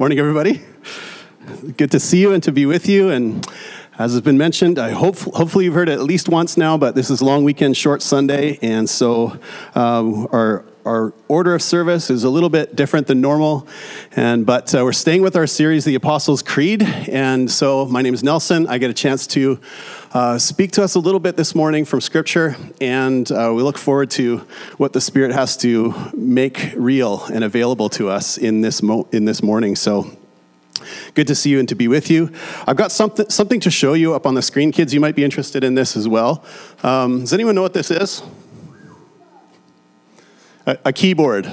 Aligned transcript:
Morning, 0.00 0.18
everybody. 0.18 0.62
Good 1.76 1.90
to 1.90 2.00
see 2.00 2.22
you 2.22 2.32
and 2.32 2.42
to 2.44 2.52
be 2.52 2.64
with 2.64 2.88
you. 2.88 3.10
And 3.10 3.46
as 3.98 4.12
has 4.12 4.22
been 4.22 4.38
mentioned, 4.38 4.78
I 4.78 4.92
hope 4.92 5.18
hopefully 5.18 5.66
you've 5.66 5.74
heard 5.74 5.90
it 5.90 5.98
at 5.98 6.04
least 6.04 6.26
once 6.26 6.56
now. 6.56 6.78
But 6.78 6.94
this 6.94 7.10
is 7.10 7.20
long 7.20 7.44
weekend, 7.44 7.76
short 7.76 8.00
Sunday, 8.00 8.58
and 8.62 8.88
so 8.88 9.38
um, 9.74 10.26
our 10.32 10.64
our 10.84 11.12
order 11.28 11.54
of 11.54 11.62
service 11.62 12.10
is 12.10 12.24
a 12.24 12.30
little 12.30 12.48
bit 12.48 12.74
different 12.74 13.06
than 13.06 13.20
normal, 13.20 13.66
and 14.16 14.46
but 14.46 14.74
uh, 14.74 14.82
we're 14.82 14.92
staying 14.92 15.22
with 15.22 15.36
our 15.36 15.46
series, 15.46 15.84
the 15.84 15.94
Apostles' 15.94 16.42
Creed. 16.42 16.82
And 16.82 17.50
so 17.50 17.86
my 17.86 18.02
name 18.02 18.14
is 18.14 18.22
Nelson. 18.22 18.66
I 18.66 18.78
get 18.78 18.90
a 18.90 18.94
chance 18.94 19.26
to 19.28 19.60
uh, 20.12 20.38
speak 20.38 20.72
to 20.72 20.82
us 20.82 20.94
a 20.94 20.98
little 20.98 21.20
bit 21.20 21.36
this 21.36 21.54
morning 21.54 21.84
from 21.84 22.00
Scripture, 22.00 22.56
and 22.80 23.30
uh, 23.30 23.52
we 23.54 23.62
look 23.62 23.78
forward 23.78 24.10
to 24.12 24.38
what 24.78 24.92
the 24.92 25.00
Spirit 25.00 25.32
has 25.32 25.56
to 25.58 25.94
make 26.14 26.72
real 26.76 27.24
and 27.24 27.44
available 27.44 27.88
to 27.90 28.08
us 28.08 28.38
in 28.38 28.60
this 28.60 28.82
mo- 28.82 29.08
in 29.12 29.24
this 29.24 29.42
morning. 29.42 29.76
So. 29.76 30.16
Good 31.12 31.26
to 31.26 31.34
see 31.34 31.50
you 31.50 31.58
and 31.58 31.68
to 31.68 31.74
be 31.74 31.88
with 31.88 32.10
you. 32.10 32.32
I've 32.66 32.76
got 32.76 32.90
something, 32.90 33.28
something 33.28 33.60
to 33.60 33.70
show 33.70 33.92
you 33.92 34.14
up 34.14 34.24
on 34.24 34.34
the 34.34 34.40
screen. 34.40 34.72
Kids, 34.72 34.94
you 34.94 35.00
might 35.00 35.14
be 35.14 35.24
interested 35.24 35.62
in 35.62 35.74
this 35.74 35.94
as 35.94 36.08
well. 36.08 36.42
Um, 36.82 37.20
does 37.20 37.34
anyone 37.34 37.54
know 37.54 37.60
what 37.60 37.74
this 37.74 37.90
is? 37.90 38.22
A, 40.84 40.92
keyboard 40.92 41.52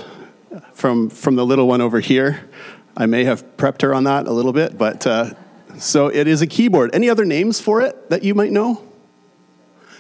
from, 0.73 1.09
from 1.09 1.35
the 1.35 1.45
little 1.45 1.67
one 1.67 1.81
over 1.81 1.99
here. 1.99 2.49
I 2.95 3.05
may 3.05 3.23
have 3.23 3.57
prepped 3.57 3.81
her 3.81 3.93
on 3.93 4.03
that 4.05 4.27
a 4.27 4.31
little 4.31 4.53
bit, 4.53 4.77
but 4.77 5.05
uh, 5.07 5.34
so 5.77 6.07
it 6.07 6.27
is 6.27 6.41
a 6.41 6.48
keyboard. 6.48 6.93
Any 6.93 7.09
other 7.09 7.26
names 7.26 7.59
for 7.59 7.81
it 7.81 8.09
that 8.09 8.23
you 8.23 8.34
might 8.34 8.52
know? 8.52 8.84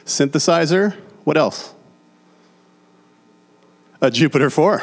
Synthesizer. 0.05 0.95
What 1.23 1.37
else? 1.37 1.73
A 4.01 4.11
Jupiter 4.11 4.49
4. 4.49 4.81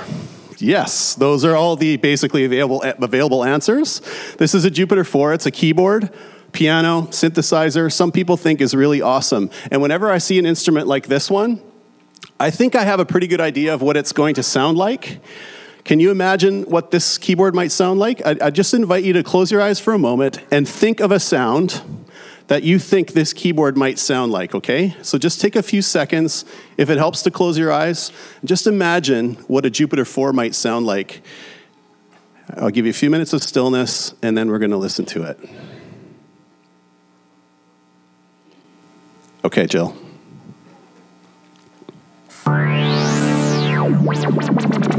Yes, 0.59 1.15
those 1.15 1.45
are 1.45 1.55
all 1.55 1.77
the 1.77 1.97
basically 1.97 2.45
available, 2.45 2.83
available 2.83 3.45
answers. 3.45 4.01
This 4.39 4.55
is 4.55 4.65
a 4.65 4.71
Jupiter 4.71 5.05
4. 5.05 5.35
It's 5.35 5.47
a 5.47 5.51
keyboard, 5.51 6.11
piano, 6.53 7.03
synthesizer. 7.11 7.93
Some 7.93 8.13
people 8.13 8.37
think 8.37 8.61
is 8.61 8.75
really 8.75 9.01
awesome. 9.01 9.51
And 9.71 9.83
whenever 9.83 10.11
I 10.11 10.19
see 10.19 10.39
an 10.39 10.47
instrument 10.47 10.87
like 10.87 11.07
this 11.07 11.31
one, 11.31 11.61
I 12.45 12.51
think 12.51 12.77
I 12.77 12.85
have 12.85 13.01
a 13.01 13.07
pretty 13.07 13.27
good 13.27 13.41
idea 13.41 13.73
of 13.73 13.81
what 13.81 13.97
it's 13.97 14.13
going 14.13 14.35
to 14.35 14.43
sound 14.43 14.77
like. 14.77 15.19
Can 15.83 15.99
you 15.99 16.11
imagine 16.11 16.65
what 16.65 16.91
this 16.91 17.17
keyboard 17.17 17.55
might 17.55 17.73
sound 17.73 17.99
like? 17.99 18.21
I, 18.27 18.37
I 18.39 18.51
just 18.51 18.75
invite 18.75 19.03
you 19.03 19.15
to 19.15 19.23
close 19.23 19.51
your 19.51 19.63
eyes 19.63 19.81
for 19.81 19.95
a 19.95 19.99
moment 19.99 20.41
and 20.51 20.69
think 20.69 21.01
of 21.01 21.11
a 21.11 21.19
sound 21.19 21.81
that 22.49 22.63
you 22.63 22.79
think 22.79 23.13
this 23.13 23.33
keyboard 23.33 23.79
might 23.79 23.99
sound 23.99 24.31
like, 24.31 24.55
okay? 24.55 24.95
So 25.01 25.17
just 25.17 25.41
take 25.41 25.57
a 25.57 25.63
few 25.63 25.81
seconds. 25.81 26.45
If 26.77 26.91
it 26.91 26.99
helps 26.99 27.23
to 27.23 27.31
close 27.31 27.57
your 27.57 27.73
eyes, 27.73 28.13
just 28.45 28.67
imagine 28.67 29.37
what 29.49 29.65
a 29.65 29.71
Jupiter 29.71 30.05
4 30.05 30.35
might 30.35 30.55
sound 30.55 30.85
like. 30.85 31.23
I'll 32.59 32.69
give 32.69 32.85
you 32.85 32.91
a 32.91 32.93
few 32.95 33.09
minutes 33.09 33.33
of 33.33 33.43
stillness, 33.43 34.13
and 34.21 34.37
then 34.37 34.51
we're 34.51 34.59
going 34.59 34.71
to 34.71 34.77
listen 34.77 35.07
to 35.07 35.23
it. 35.23 35.41
Okay, 39.43 39.65
Jill. 39.67 40.04
Thank 42.45 42.85
you. 44.89 44.94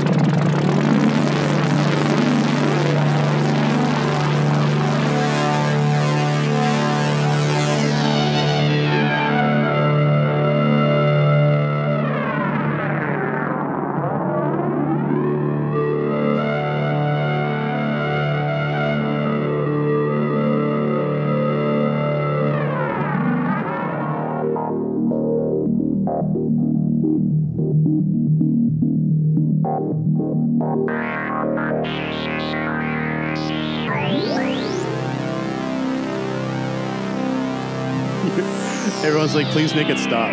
Everyone's 39.05 39.35
like, 39.35 39.45
please 39.49 39.75
make 39.75 39.87
it 39.87 39.99
stop. 39.99 40.31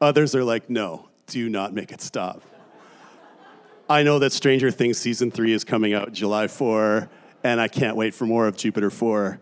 Others 0.00 0.36
are 0.36 0.44
like, 0.44 0.70
no, 0.70 1.08
do 1.26 1.48
not 1.48 1.74
make 1.74 1.90
it 1.90 2.00
stop. 2.00 2.42
I 3.90 4.04
know 4.04 4.20
that 4.20 4.32
Stranger 4.32 4.70
Things 4.70 4.98
season 4.98 5.32
three 5.32 5.52
is 5.52 5.64
coming 5.64 5.94
out 5.94 6.12
July 6.12 6.46
4, 6.46 7.10
and 7.42 7.60
I 7.60 7.66
can't 7.66 7.96
wait 7.96 8.14
for 8.14 8.24
more 8.24 8.46
of 8.46 8.56
Jupiter 8.56 8.88
4. 8.88 9.40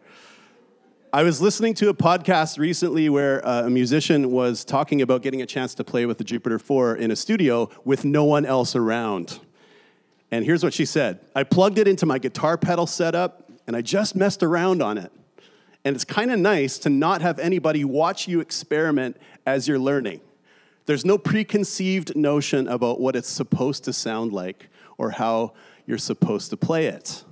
I 1.12 1.22
was 1.22 1.42
listening 1.42 1.74
to 1.74 1.90
a 1.90 1.94
podcast 1.94 2.58
recently 2.58 3.10
where 3.10 3.46
uh, 3.46 3.66
a 3.66 3.70
musician 3.70 4.30
was 4.30 4.64
talking 4.64 5.02
about 5.02 5.20
getting 5.20 5.42
a 5.42 5.46
chance 5.46 5.74
to 5.74 5.84
play 5.84 6.06
with 6.06 6.16
the 6.16 6.24
Jupiter 6.24 6.58
4 6.58 6.96
in 6.96 7.10
a 7.10 7.16
studio 7.16 7.68
with 7.84 8.06
no 8.06 8.24
one 8.24 8.46
else 8.46 8.74
around. 8.74 9.38
And 10.30 10.46
here's 10.46 10.64
what 10.64 10.72
she 10.72 10.86
said 10.86 11.20
I 11.36 11.44
plugged 11.44 11.76
it 11.76 11.86
into 11.86 12.06
my 12.06 12.18
guitar 12.18 12.56
pedal 12.56 12.86
setup 12.86 13.50
and 13.66 13.76
I 13.76 13.82
just 13.82 14.16
messed 14.16 14.42
around 14.42 14.80
on 14.82 14.96
it. 14.96 15.12
And 15.84 15.94
it's 15.94 16.04
kind 16.04 16.30
of 16.30 16.38
nice 16.38 16.78
to 16.78 16.90
not 16.90 17.20
have 17.22 17.38
anybody 17.38 17.84
watch 17.84 18.26
you 18.26 18.40
experiment 18.40 19.18
as 19.44 19.68
you're 19.68 19.78
learning. 19.78 20.20
There's 20.86 21.04
no 21.04 21.18
preconceived 21.18 22.14
notion 22.16 22.68
about 22.68 23.00
what 23.00 23.16
it's 23.16 23.28
supposed 23.28 23.84
to 23.84 23.92
sound 23.92 24.32
like 24.32 24.68
or 24.98 25.10
how 25.10 25.52
you're 25.86 25.98
supposed 25.98 26.50
to 26.50 26.56
play 26.56 26.86
it. 26.86 27.24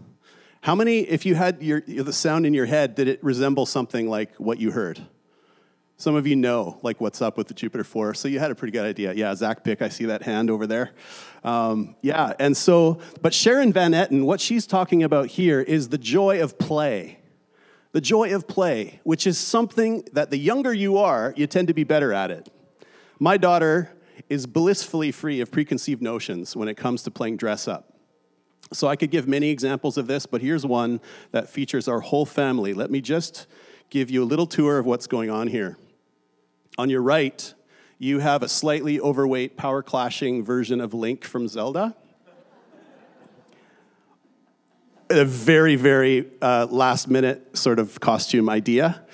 How 0.62 0.74
many, 0.74 1.00
if 1.00 1.26
you 1.26 1.34
had 1.34 1.62
your, 1.62 1.80
the 1.80 2.12
sound 2.12 2.46
in 2.46 2.54
your 2.54 2.66
head, 2.66 2.94
did 2.94 3.08
it 3.08 3.22
resemble 3.22 3.66
something 3.66 4.08
like 4.08 4.34
what 4.36 4.58
you 4.58 4.70
heard? 4.70 5.00
Some 5.96 6.14
of 6.14 6.26
you 6.26 6.36
know, 6.36 6.78
like, 6.82 7.00
what's 7.00 7.22
up 7.22 7.36
with 7.36 7.48
the 7.48 7.54
Jupiter 7.54 7.84
4, 7.84 8.14
so 8.14 8.26
you 8.26 8.38
had 8.38 8.50
a 8.50 8.54
pretty 8.54 8.72
good 8.72 8.84
idea. 8.84 9.12
Yeah, 9.12 9.34
Zach 9.34 9.62
Pick, 9.62 9.82
I 9.82 9.88
see 9.88 10.06
that 10.06 10.22
hand 10.22 10.50
over 10.50 10.66
there. 10.66 10.90
Um, 11.44 11.94
yeah, 12.00 12.32
and 12.38 12.56
so, 12.56 13.00
but 13.20 13.34
Sharon 13.34 13.72
Van 13.72 13.92
Etten, 13.92 14.24
what 14.24 14.40
she's 14.40 14.66
talking 14.66 15.02
about 15.02 15.28
here 15.28 15.60
is 15.60 15.90
the 15.90 15.98
joy 15.98 16.42
of 16.42 16.58
play. 16.58 17.18
The 17.92 18.00
joy 18.00 18.34
of 18.34 18.48
play, 18.48 19.00
which 19.04 19.26
is 19.26 19.38
something 19.38 20.04
that 20.12 20.30
the 20.30 20.38
younger 20.38 20.72
you 20.72 20.96
are, 20.98 21.34
you 21.36 21.46
tend 21.46 21.68
to 21.68 21.74
be 21.74 21.84
better 21.84 22.12
at 22.12 22.30
it. 22.30 22.48
My 23.18 23.36
daughter 23.36 23.92
is 24.28 24.46
blissfully 24.46 25.12
free 25.12 25.40
of 25.40 25.50
preconceived 25.50 26.02
notions 26.02 26.56
when 26.56 26.68
it 26.68 26.76
comes 26.76 27.02
to 27.02 27.10
playing 27.10 27.36
dress 27.36 27.68
up. 27.68 27.92
So 28.72 28.88
I 28.88 28.96
could 28.96 29.10
give 29.10 29.28
many 29.28 29.50
examples 29.50 29.98
of 29.98 30.06
this, 30.06 30.24
but 30.24 30.40
here's 30.40 30.64
one 30.64 31.00
that 31.32 31.50
features 31.50 31.86
our 31.86 32.00
whole 32.00 32.24
family. 32.24 32.72
Let 32.72 32.90
me 32.90 33.02
just 33.02 33.46
give 33.90 34.10
you 34.10 34.22
a 34.22 34.24
little 34.24 34.46
tour 34.46 34.78
of 34.78 34.86
what's 34.86 35.06
going 35.06 35.28
on 35.28 35.48
here. 35.48 35.76
On 36.78 36.88
your 36.88 37.02
right, 37.02 37.52
you 37.98 38.20
have 38.20 38.42
a 38.42 38.48
slightly 38.48 38.98
overweight, 38.98 39.58
power 39.58 39.82
clashing 39.82 40.42
version 40.42 40.80
of 40.80 40.94
Link 40.94 41.24
from 41.24 41.46
Zelda. 41.46 41.94
A 45.18 45.24
very, 45.24 45.76
very 45.76 46.28
uh, 46.40 46.66
last 46.70 47.08
minute 47.08 47.56
sort 47.56 47.78
of 47.78 48.00
costume 48.00 48.48
idea 48.48 49.04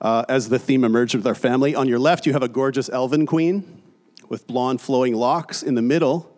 uh, 0.00 0.24
as 0.28 0.48
the 0.48 0.58
theme 0.58 0.84
emerged 0.84 1.14
with 1.14 1.26
our 1.26 1.34
family. 1.34 1.74
On 1.74 1.88
your 1.88 1.98
left, 1.98 2.26
you 2.26 2.32
have 2.32 2.42
a 2.42 2.48
gorgeous 2.48 2.88
elven 2.88 3.26
queen 3.26 3.82
with 4.28 4.46
blonde 4.46 4.80
flowing 4.80 5.14
locks. 5.14 5.62
In 5.62 5.74
the 5.74 5.82
middle, 5.82 6.36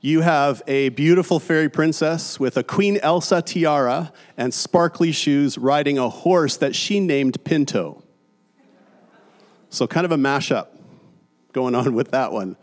you 0.00 0.22
have 0.22 0.62
a 0.66 0.88
beautiful 0.90 1.38
fairy 1.38 1.68
princess 1.68 2.40
with 2.40 2.56
a 2.56 2.64
Queen 2.64 2.98
Elsa 3.02 3.40
tiara 3.40 4.12
and 4.36 4.52
sparkly 4.52 5.12
shoes 5.12 5.56
riding 5.56 5.98
a 5.98 6.08
horse 6.08 6.56
that 6.56 6.74
she 6.74 6.98
named 6.98 7.44
Pinto. 7.44 8.02
So, 9.70 9.86
kind 9.86 10.04
of 10.04 10.12
a 10.12 10.16
mashup 10.16 10.66
going 11.52 11.74
on 11.74 11.94
with 11.94 12.10
that 12.10 12.32
one. 12.32 12.56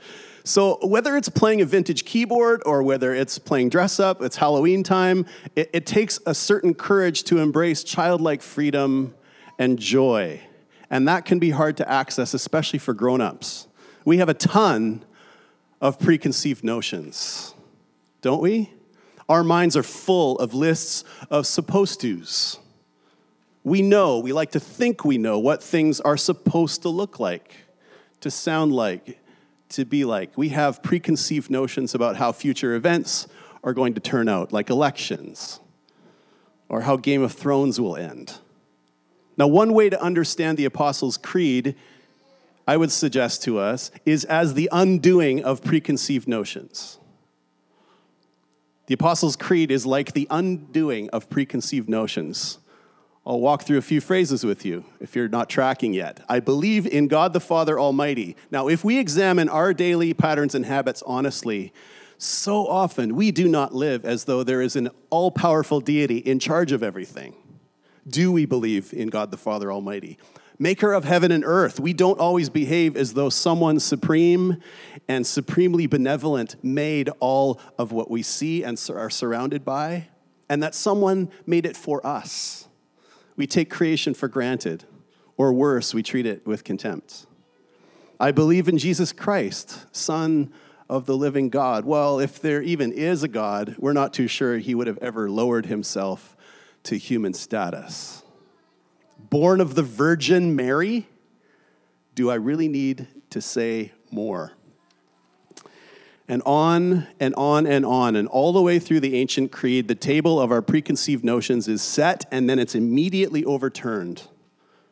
So, 0.44 0.80
whether 0.82 1.18
it's 1.18 1.30
playing 1.30 1.62
a 1.62 1.66
vintage 1.66 2.06
keyboard 2.06 2.62
or 2.66 2.82
whether 2.84 3.14
it's 3.14 3.38
playing 3.40 3.70
dress 3.70 4.00
up, 4.00 4.22
it's 4.22 4.38
Halloween 4.38 4.84
time, 4.84 5.26
it, 5.56 5.70
it 5.74 5.86
takes 5.86 6.20
a 6.26 6.34
certain 6.34 6.74
courage 6.74 7.24
to 7.26 7.40
embrace 7.40 7.84
childlike 7.84 8.42
freedom 8.42 9.14
and 9.58 9.78
joy. 9.78 10.42
And 10.90 11.08
that 11.08 11.26
can 11.26 11.40
be 11.40 11.52
hard 11.52 11.78
to 11.78 11.90
access, 11.90 12.34
especially 12.34 12.80
for 12.80 12.94
grown 12.94 13.22
ups. 13.22 13.68
We 14.06 14.18
have 14.18 14.30
a 14.30 14.34
ton 14.34 15.04
of 15.82 16.00
preconceived 16.00 16.64
notions, 16.64 17.54
don't 18.22 18.42
we? 18.42 18.72
Our 19.28 19.44
minds 19.44 19.78
are 19.78 19.84
full 19.84 20.40
of 20.40 20.54
lists 20.54 21.04
of 21.30 21.46
supposed 21.46 22.02
tos. 22.02 22.58
We 23.64 23.82
know, 23.82 24.20
we 24.20 24.34
like 24.34 24.52
to 24.52 24.60
think 24.60 25.06
we 25.06 25.18
know 25.18 25.38
what 25.38 25.62
things 25.62 26.00
are 26.02 26.18
supposed 26.18 26.82
to 26.82 26.90
look 26.90 27.20
like, 27.20 27.54
to 28.22 28.32
sound 28.32 28.74
like, 28.74 29.20
to 29.70 29.86
be 29.86 30.06
like. 30.06 30.38
We 30.38 30.50
have 30.50 30.84
preconceived 30.84 31.50
notions 31.50 31.96
about 31.96 32.18
how 32.18 32.32
future 32.32 32.76
events 32.76 33.28
are 33.64 33.74
going 33.74 33.94
to 33.94 34.00
turn 34.00 34.30
out, 34.30 34.52
like 34.52 34.70
elections, 34.70 35.60
or 36.68 36.82
how 36.82 36.98
Game 36.98 37.22
of 37.22 37.34
Thrones 37.34 37.80
will 37.80 37.96
end. 37.96 38.38
Now, 39.38 39.48
one 39.48 39.74
way 39.74 39.90
to 39.90 40.02
understand 40.02 40.58
the 40.58 40.66
Apostles' 40.66 41.18
Creed 41.18 41.76
I 42.68 42.78
would 42.78 42.92
suggest 42.92 43.42
to 43.44 43.58
us 43.58 43.90
is 44.06 44.26
as 44.26 44.54
the 44.54 44.70
undoing 44.72 45.44
of 45.44 45.64
preconceived 45.64 46.28
notions. 46.28 47.00
The 48.86 48.94
Apostles' 48.94 49.36
Creed 49.36 49.72
is 49.72 49.88
like 49.88 50.14
the 50.14 50.28
undoing 50.30 51.10
of 51.10 51.30
preconceived 51.30 51.90
notions. 51.90 52.60
I'll 53.26 53.40
walk 53.40 53.64
through 53.64 53.78
a 53.78 53.84
few 53.84 54.02
phrases 54.02 54.44
with 54.44 54.66
you 54.66 54.86
if 55.00 55.16
you're 55.16 55.28
not 55.28 55.50
tracking 55.50 55.94
yet. 55.94 56.24
I 56.28 56.40
believe 56.40 56.88
in 56.88 57.08
God 57.08 57.34
the 57.34 57.40
Father 57.40 57.80
Almighty. 57.80 58.36
Now, 58.50 58.68
if 58.68 58.84
we 58.84 58.98
examine 58.98 59.50
our 59.50 59.74
daily 59.74 60.14
patterns 60.14 60.56
and 60.56 60.66
habits 60.66 61.04
honestly, 61.06 61.74
so 62.18 62.66
often 62.66 63.16
we 63.16 63.32
do 63.32 63.48
not 63.48 63.74
live 63.74 64.06
as 64.06 64.26
though 64.26 64.44
there 64.44 64.62
is 64.62 64.76
an 64.76 64.90
all 65.10 65.32
powerful 65.32 65.80
deity 65.80 66.18
in 66.18 66.40
charge 66.40 66.72
of 66.72 66.82
everything. 66.82 67.36
Do 68.08 68.32
we 68.32 68.46
believe 68.46 68.94
in 68.94 69.10
God 69.10 69.32
the 69.32 69.38
Father 69.38 69.72
Almighty? 69.72 70.18
maker 70.60 70.92
of 70.92 71.06
heaven 71.06 71.32
and 71.32 71.44
earth. 71.46 71.80
We 71.80 71.94
don't 71.94 72.20
always 72.20 72.50
behave 72.50 72.98
as 72.98 73.14
though 73.14 73.30
someone 73.30 73.80
supreme 73.80 74.62
and 75.08 75.26
supremely 75.26 75.88
benevolent 75.88 76.62
made 76.62 77.10
all 77.20 77.60
of 77.78 77.94
what 77.94 78.12
we 78.12 78.22
see 78.22 78.64
and 78.64 78.80
are 78.90 79.10
surrounded 79.10 79.64
by, 79.64 80.10
and 80.50 80.62
that 80.62 80.76
someone 80.76 81.32
made 81.46 81.66
it 81.66 81.78
for 81.78 82.06
us. 82.06 82.68
We 83.40 83.48
take 83.48 83.72
creation 83.72 84.14
for 84.14 84.28
granted, 84.28 84.84
or 85.36 85.52
worse, 85.52 85.94
we 85.94 86.04
treat 86.04 86.28
it 86.28 86.46
with 86.46 86.64
contempt. 86.64 87.26
I 88.20 88.32
believe 88.32 88.68
in 88.68 88.78
Jesus 88.78 89.12
Christ, 89.12 89.86
Son 89.96 90.54
of 90.88 91.08
the 91.08 91.18
living 91.18 91.50
God. 91.50 91.86
Well, 91.86 92.20
if 92.20 92.40
there 92.40 92.62
even 92.62 92.92
is 92.92 93.24
a 93.24 93.28
God, 93.28 93.76
we're 93.80 93.94
not 93.94 94.14
too 94.14 94.28
sure 94.28 94.58
he 94.58 94.76
would 94.76 94.88
have 94.88 94.98
ever 95.00 95.30
lowered 95.30 95.66
himself 95.66 96.36
to 96.84 96.98
human 96.98 97.34
status 97.34 98.24
born 99.30 99.62
of 99.62 99.76
the 99.76 99.84
Virgin 99.84 100.56
Mary? 100.56 101.08
Do 102.16 102.30
I 102.30 102.36
really 102.36 102.68
need 102.68 103.08
to 103.30 103.42
say 103.42 103.92
more? 104.12 104.54
And 106.30 106.44
on 106.46 107.08
and 107.20 107.34
on 107.36 107.66
and 107.66 107.86
on, 107.86 108.16
and 108.16 108.28
all 108.28 108.54
the 108.54 108.62
way 108.62 108.78
through 108.78 109.00
the 109.00 109.16
ancient 109.16 109.52
creed, 109.52 109.88
the 109.88 109.96
table 109.96 110.40
of 110.40 110.52
our 110.52 110.62
preconceived 110.62 111.24
notions 111.24 111.68
is 111.68 111.82
set 111.82 112.26
and 112.32 112.48
then 112.48 112.60
it's 112.60 112.76
immediately 112.76 113.44
overturned. 113.44 114.28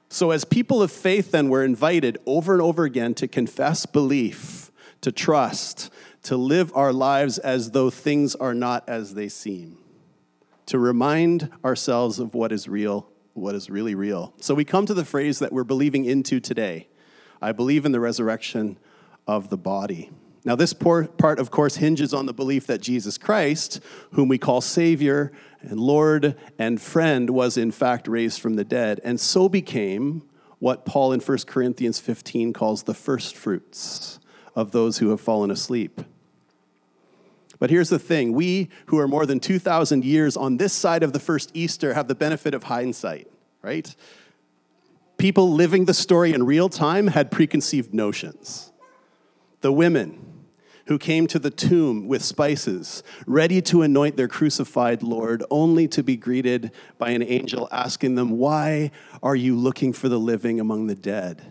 So, 0.10 0.32
as 0.32 0.44
people 0.44 0.82
of 0.82 0.92
faith, 0.92 1.32
then, 1.32 1.50
we're 1.50 1.64
invited 1.64 2.18
over 2.26 2.54
and 2.54 2.62
over 2.62 2.86
again 2.86 3.14
to 3.16 3.28
confess 3.28 3.86
belief, 3.86 4.72
to 5.02 5.12
trust, 5.12 5.92
to 6.24 6.36
live 6.36 6.72
our 6.76 6.92
lives 6.92 7.38
as 7.38 7.72
though 7.72 7.92
things 7.92 8.34
are 8.34 8.56
not 8.56 8.84
as 8.88 9.14
they 9.14 9.30
seem, 9.30 9.78
to 10.66 10.80
remind 10.80 11.52
ourselves 11.64 12.20
of 12.20 12.34
what 12.34 12.52
is 12.52 12.68
real 12.68 13.08
what 13.38 13.54
is 13.56 13.70
really 13.70 13.96
real. 13.96 14.34
So 14.42 14.56
we 14.56 14.66
come 14.66 14.86
to 14.88 14.94
the 14.94 15.06
phrase 15.06 15.40
that 15.40 15.54
we're 15.54 15.64
believing 15.64 16.06
into 16.06 16.40
today 16.40 16.88
I 17.40 17.52
believe 17.52 17.86
in 17.86 17.92
the 17.92 18.00
resurrection 18.00 18.80
of 19.28 19.50
the 19.50 19.58
body. 19.58 20.10
Now, 20.48 20.56
this 20.56 20.72
part, 20.72 21.40
of 21.40 21.52
course, 21.52 21.76
hinges 21.76 22.14
on 22.14 22.26
the 22.26 22.32
belief 22.32 22.68
that 22.68 22.80
Jesus 22.80 23.18
Christ, 23.18 23.82
whom 24.14 24.30
we 24.30 24.38
call 24.38 24.62
Savior 24.62 25.34
and 25.60 25.78
Lord 25.78 26.38
and 26.58 26.80
friend, 26.82 27.30
was 27.32 27.58
in 27.58 27.70
fact 27.70 28.08
raised 28.08 28.40
from 28.40 28.56
the 28.56 28.64
dead, 28.64 29.02
and 29.04 29.20
so 29.20 29.50
became 29.50 30.24
what 30.60 30.86
Paul 30.86 31.12
in 31.12 31.20
1 31.20 31.40
Corinthians 31.48 32.00
15 32.00 32.54
calls 32.54 32.84
the 32.84 32.94
first 32.94 33.36
fruits 33.36 34.20
of 34.56 34.72
those 34.72 35.00
who 35.00 35.10
have 35.10 35.20
fallen 35.20 35.52
asleep. 35.52 36.00
But 37.60 37.70
here's 37.70 37.90
the 37.90 38.00
thing 38.00 38.32
we 38.32 38.70
who 38.86 39.00
are 39.00 39.08
more 39.08 39.26
than 39.26 39.42
2,000 39.42 40.06
years 40.06 40.38
on 40.38 40.56
this 40.56 40.72
side 40.72 41.04
of 41.04 41.12
the 41.12 41.20
first 41.20 41.52
Easter 41.56 41.94
have 41.94 42.08
the 42.08 42.16
benefit 42.16 42.54
of 42.54 42.64
hindsight, 42.64 43.30
right? 43.62 43.94
People 45.18 45.52
living 45.52 45.84
the 45.84 45.94
story 45.94 46.32
in 46.32 46.46
real 46.46 46.70
time 46.70 47.08
had 47.08 47.32
preconceived 47.32 47.94
notions. 47.94 48.72
The 49.60 49.74
women 49.74 50.36
who 50.88 50.98
came 50.98 51.28
to 51.28 51.40
the 51.40 51.50
tomb 51.50 52.08
with 52.08 52.24
spices, 52.24 53.04
ready 53.26 53.62
to 53.62 53.82
anoint 53.82 54.18
their 54.18 54.28
crucified 54.28 55.04
Lord, 55.04 55.44
only 55.50 55.88
to 55.90 56.04
be 56.04 56.16
greeted 56.16 56.72
by 56.98 57.10
an 57.12 57.24
angel 57.24 57.68
asking 57.72 58.16
them, 58.16 58.32
Why 58.32 58.92
are 59.22 59.36
you 59.36 59.56
looking 59.56 59.94
for 59.94 60.10
the 60.10 60.20
living 60.20 60.60
among 60.60 60.88
the 60.88 60.96
dead? 60.96 61.42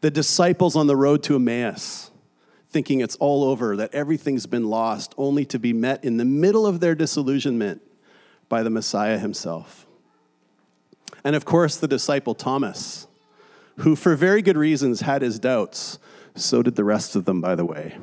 The 0.00 0.10
disciples 0.10 0.76
on 0.76 0.86
the 0.86 0.96
road 0.96 1.22
to 1.24 1.36
Emmaus 1.36 2.12
thinking 2.72 3.00
it's 3.00 3.16
all 3.16 3.44
over, 3.44 3.76
that 3.76 3.94
everything's 3.94 4.46
been 4.46 4.64
lost, 4.64 5.14
only 5.18 5.44
to 5.44 5.58
be 5.58 5.72
met 5.72 6.02
in 6.02 6.16
the 6.16 6.24
middle 6.24 6.66
of 6.66 6.80
their 6.80 6.94
disillusionment 6.94 7.82
by 8.48 8.62
the 8.62 8.70
Messiah 8.70 9.18
himself. 9.18 9.86
And 11.22 11.36
of 11.36 11.44
course, 11.44 11.76
the 11.76 11.86
disciple 11.86 12.34
Thomas, 12.34 13.06
who 13.76 13.94
for 13.94 14.16
very 14.16 14.42
good 14.42 14.56
reasons 14.56 15.02
had 15.02 15.22
his 15.22 15.38
doubts, 15.38 15.98
so 16.34 16.62
did 16.62 16.76
the 16.76 16.84
rest 16.84 17.14
of 17.14 17.26
them, 17.26 17.40
by 17.40 17.54
the 17.54 17.64
way, 17.64 17.96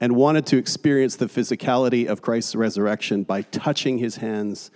and 0.00 0.14
wanted 0.14 0.46
to 0.46 0.56
experience 0.56 1.16
the 1.16 1.26
physicality 1.26 2.06
of 2.06 2.22
Christ's 2.22 2.54
resurrection 2.54 3.22
by 3.22 3.42
touching 3.42 3.98
his 3.98 4.16
hands 4.16 4.70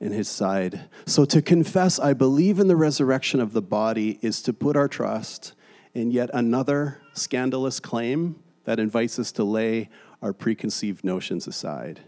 and 0.00 0.12
his 0.12 0.28
side. 0.28 0.88
So 1.06 1.24
to 1.26 1.42
confess, 1.42 1.98
I 1.98 2.14
believe 2.14 2.58
in 2.58 2.68
the 2.68 2.76
resurrection 2.76 3.40
of 3.40 3.52
the 3.52 3.62
body, 3.62 4.18
is 4.22 4.42
to 4.42 4.52
put 4.52 4.76
our 4.76 4.88
trust 4.88 5.52
in 5.92 6.10
yet 6.10 6.30
another 6.32 7.00
scandalous 7.12 7.78
claim 7.80 8.36
that 8.64 8.78
invites 8.78 9.18
us 9.18 9.30
to 9.32 9.44
lay 9.44 9.88
our 10.22 10.32
preconceived 10.32 11.04
notions 11.04 11.46
aside. 11.46 12.00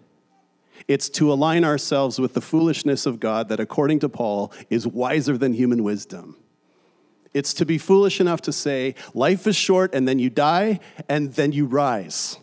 It's 0.89 1.09
to 1.11 1.33
align 1.33 1.65
ourselves 1.65 2.19
with 2.19 2.35
the 2.35 2.41
foolishness 2.41 3.07
of 3.07 3.21
God 3.21 3.49
that, 3.49 3.61
according 3.61 4.01
to 4.01 4.09
Paul, 4.09 4.53
is 4.69 4.87
wiser 4.87 5.39
than 5.39 5.55
human 5.55 5.83
wisdom. 5.83 6.37
It's 7.33 7.53
to 7.55 7.67
be 7.67 7.77
foolish 7.77 8.21
enough 8.21 8.41
to 8.43 8.53
say, 8.53 8.95
life 9.13 9.47
is 9.47 9.57
short 9.57 9.95
and 9.95 10.09
then 10.09 10.19
you 10.19 10.31
die 10.31 10.81
and 11.09 11.35
then 11.35 11.53
you 11.53 11.67
rise. 11.67 12.39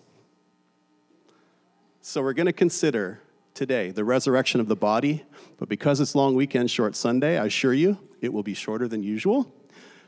So, 2.06 2.22
we're 2.22 2.34
going 2.34 2.48
to 2.48 2.54
consider 2.54 3.22
today 3.54 3.92
the 3.92 4.04
resurrection 4.04 4.60
of 4.60 4.68
the 4.68 4.76
body, 4.76 5.24
but 5.58 5.70
because 5.70 6.02
it's 6.02 6.16
long 6.16 6.36
weekend, 6.36 6.70
short 6.70 6.98
Sunday, 6.98 7.38
I 7.38 7.46
assure 7.46 7.74
you 7.74 7.98
it 8.20 8.34
will 8.34 8.44
be 8.44 8.54
shorter 8.54 8.90
than 8.90 9.04
usual. 9.04 9.50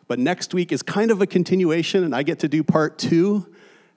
But 0.10 0.20
next 0.20 0.54
week 0.54 0.74
is 0.74 0.84
kind 0.84 1.10
of 1.10 1.22
a 1.22 1.26
continuation, 1.26 2.04
and 2.04 2.14
I 2.14 2.24
get 2.24 2.40
to 2.40 2.50
do 2.50 2.66
part 2.66 2.98
two 2.98 3.48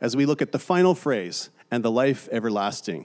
as 0.01 0.15
we 0.15 0.27
look 0.27 0.41
at 0.41 0.53
the 0.53 0.61
final 0.61 0.95
phrase 0.95 1.51
and 1.73 1.85
the 1.85 1.91
life 1.91 2.29
everlasting. 2.31 3.05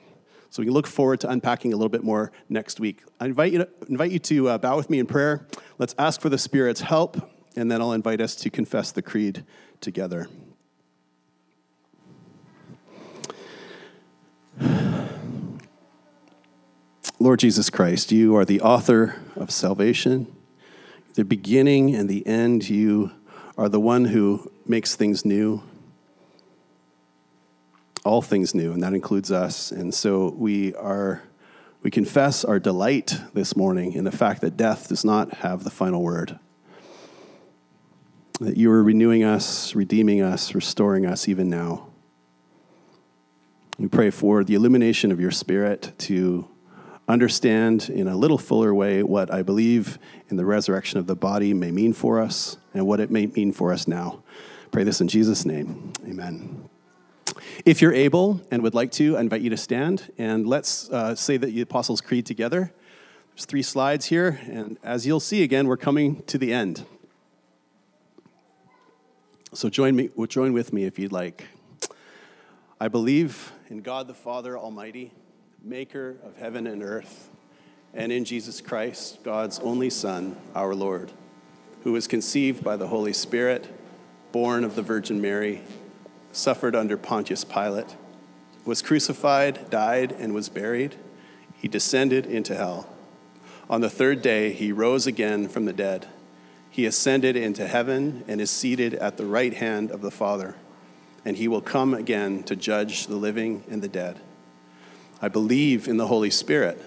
So 0.52 0.62
we 0.62 0.68
can 0.68 0.76
look 0.76 0.86
forward 0.86 1.22
to 1.22 1.30
unpacking 1.32 1.74
a 1.74 1.76
little 1.76 1.90
bit 1.90 2.04
more 2.04 2.32
next 2.48 2.80
week. 2.80 3.02
I 3.20 3.26
invite 3.26 3.52
you 3.52 3.58
to, 3.58 3.70
invite 3.90 4.12
you 4.12 4.20
to 4.20 4.50
uh, 4.50 4.58
bow 4.60 4.78
with 4.78 4.92
me 4.92 5.00
in 5.00 5.08
prayer. 5.08 5.48
Let's 5.80 5.96
ask 5.98 6.22
for 6.22 6.30
the 6.30 6.38
Spirit's 6.38 6.82
help, 6.82 7.18
and 7.56 7.72
then 7.72 7.82
I'll 7.82 7.94
invite 7.94 8.22
us 8.22 8.36
to 8.36 8.52
confess 8.52 8.92
the 8.92 9.02
creed 9.02 9.44
together. 9.82 10.28
Lord 17.24 17.40
Jesus 17.40 17.70
Christ, 17.70 18.12
you 18.12 18.36
are 18.36 18.44
the 18.44 18.60
author 18.60 19.16
of 19.38 19.50
salvation 19.50 20.28
the 21.14 21.24
beginning 21.24 21.96
and 21.96 22.10
the 22.10 22.28
end. 22.28 22.70
You 22.70 23.12
are 23.58 23.70
the 23.70 23.80
one 23.80 24.04
who 24.04 24.52
makes 24.68 24.98
things 24.98 25.24
new, 25.24 25.64
all 28.04 28.22
things 28.22 28.54
new, 28.54 28.74
and 28.74 28.84
that 28.84 28.94
includes 28.94 29.32
us. 29.32 29.72
And 29.72 29.94
so 29.94 30.34
we 30.38 30.76
are. 30.76 31.24
We 31.82 31.92
confess 31.92 32.44
our 32.44 32.60
delight 32.60 33.18
this 33.34 33.56
morning 33.56 33.94
in 33.94 34.04
the 34.04 34.12
fact 34.12 34.42
that 34.42 34.58
death 34.58 34.90
does 34.90 35.06
not 35.06 35.36
have 35.36 35.64
the 35.64 35.70
final 35.70 36.02
word. 36.02 36.40
That 38.42 38.58
you 38.58 38.70
are 38.70 38.84
renewing 38.84 39.24
us, 39.24 39.74
redeeming 39.76 40.22
us, 40.22 40.54
restoring 40.54 41.06
us 41.06 41.30
even 41.30 41.50
now. 41.50 41.88
We 43.80 43.88
pray 43.88 44.10
for 44.10 44.44
the 44.44 44.56
illumination 44.56 45.10
of 45.14 45.22
your 45.22 45.32
Spirit 45.32 45.94
to 46.00 46.50
understand 47.08 47.90
in 47.90 48.08
a 48.08 48.16
little 48.16 48.38
fuller 48.38 48.74
way 48.74 49.04
what 49.04 49.32
I 49.32 49.44
believe 49.44 50.00
in 50.30 50.38
the 50.38 50.46
resurrection 50.46 51.00
of 51.00 51.08
the 51.08 51.16
body 51.16 51.54
may 51.54 51.72
mean 51.72 51.94
for 51.94 52.20
us 52.20 52.58
and 52.74 52.88
what 52.88 53.00
it 53.00 53.12
may 53.12 53.26
mean 53.26 53.52
for 53.52 53.74
us 53.74 53.88
now. 53.88 54.24
Pray 54.72 54.84
this 54.84 55.02
in 55.02 55.08
Jesus' 55.08 55.46
name. 55.46 55.94
Amen. 56.08 56.70
If 57.66 57.82
you're 57.82 57.94
able 57.94 58.42
and 58.52 58.64
would 58.64 58.74
like 58.74 58.92
to, 58.94 59.18
I 59.18 59.22
invite 59.22 59.42
you 59.42 59.50
to 59.50 59.58
stand 59.58 60.12
and 60.18 60.48
let's 60.48 60.90
uh, 60.90 61.16
say 61.16 61.38
the 61.38 61.62
Apostles' 61.62 62.02
Creed 62.02 62.26
together. 62.26 62.74
There's 63.36 63.46
three 63.46 63.64
slides 63.64 64.06
here, 64.06 64.40
and 64.46 64.78
as 64.84 65.08
you'll 65.08 65.20
see 65.20 65.42
again, 65.42 65.68
we're 65.68 65.78
coming 65.78 66.22
to 66.24 66.38
the 66.38 66.54
end. 66.54 66.86
So 69.54 69.70
join 69.70 69.96
me, 69.96 70.10
join 70.28 70.54
with 70.54 70.72
me 70.72 70.84
if 70.86 71.00
you'd 71.00 71.12
like. 71.12 71.46
I 72.80 72.88
believe 72.90 73.52
in 73.70 73.82
God 73.82 74.08
the 74.08 74.14
Father 74.14 74.58
Almighty 74.58 75.14
maker 75.66 76.18
of 76.26 76.36
heaven 76.36 76.68
and 76.68 76.84
earth, 76.84 77.30
and 77.94 78.12
in 78.12 78.26
Jesus 78.26 78.60
Christ, 78.60 79.24
God's 79.24 79.60
only 79.60 79.90
Son, 79.90 80.36
our 80.54 80.76
Lord, 80.76 81.10
who 81.84 81.94
was 81.94 82.06
conceived 82.06 82.66
by 82.66 82.76
the 82.76 82.88
Holy 82.88 83.14
Spirit, 83.14 83.74
born 84.34 84.66
of 84.66 84.76
the 84.76 84.82
Virgin 84.82 85.22
Mary, 85.22 85.62
suffered 86.34 86.76
under 86.76 86.98
Pontius 86.98 87.46
Pilate, 87.46 87.96
was 88.66 88.82
crucified, 88.82 89.70
died, 89.70 90.12
and 90.12 90.34
was 90.34 90.50
buried. 90.50 90.96
He 91.56 91.70
descended 91.70 92.26
into 92.26 92.56
hell. 92.56 92.90
On 93.70 93.80
the 93.80 93.90
third 93.90 94.22
day, 94.22 94.52
he 94.52 94.74
rose 94.74 95.08
again 95.08 95.48
from 95.48 95.64
the 95.64 95.72
dead. 95.72 96.08
He 96.70 96.86
ascended 96.86 97.38
into 97.38 97.68
heaven 97.68 98.26
and 98.28 98.42
is 98.42 98.52
seated 98.52 98.96
at 98.96 99.16
the 99.16 99.26
right 99.26 99.54
hand 99.54 99.92
of 99.92 100.02
the 100.02 100.12
Father, 100.12 100.56
and 101.24 101.38
he 101.38 101.48
will 101.48 101.62
come 101.62 101.94
again 101.94 102.44
to 102.44 102.56
judge 102.58 103.08
the 103.08 103.16
living 103.16 103.64
and 103.70 103.82
the 103.82 103.88
dead. 103.88 104.20
I 105.24 105.30
believe 105.30 105.88
in 105.88 105.96
the 105.96 106.08
Holy 106.08 106.30
Spirit, 106.30 106.84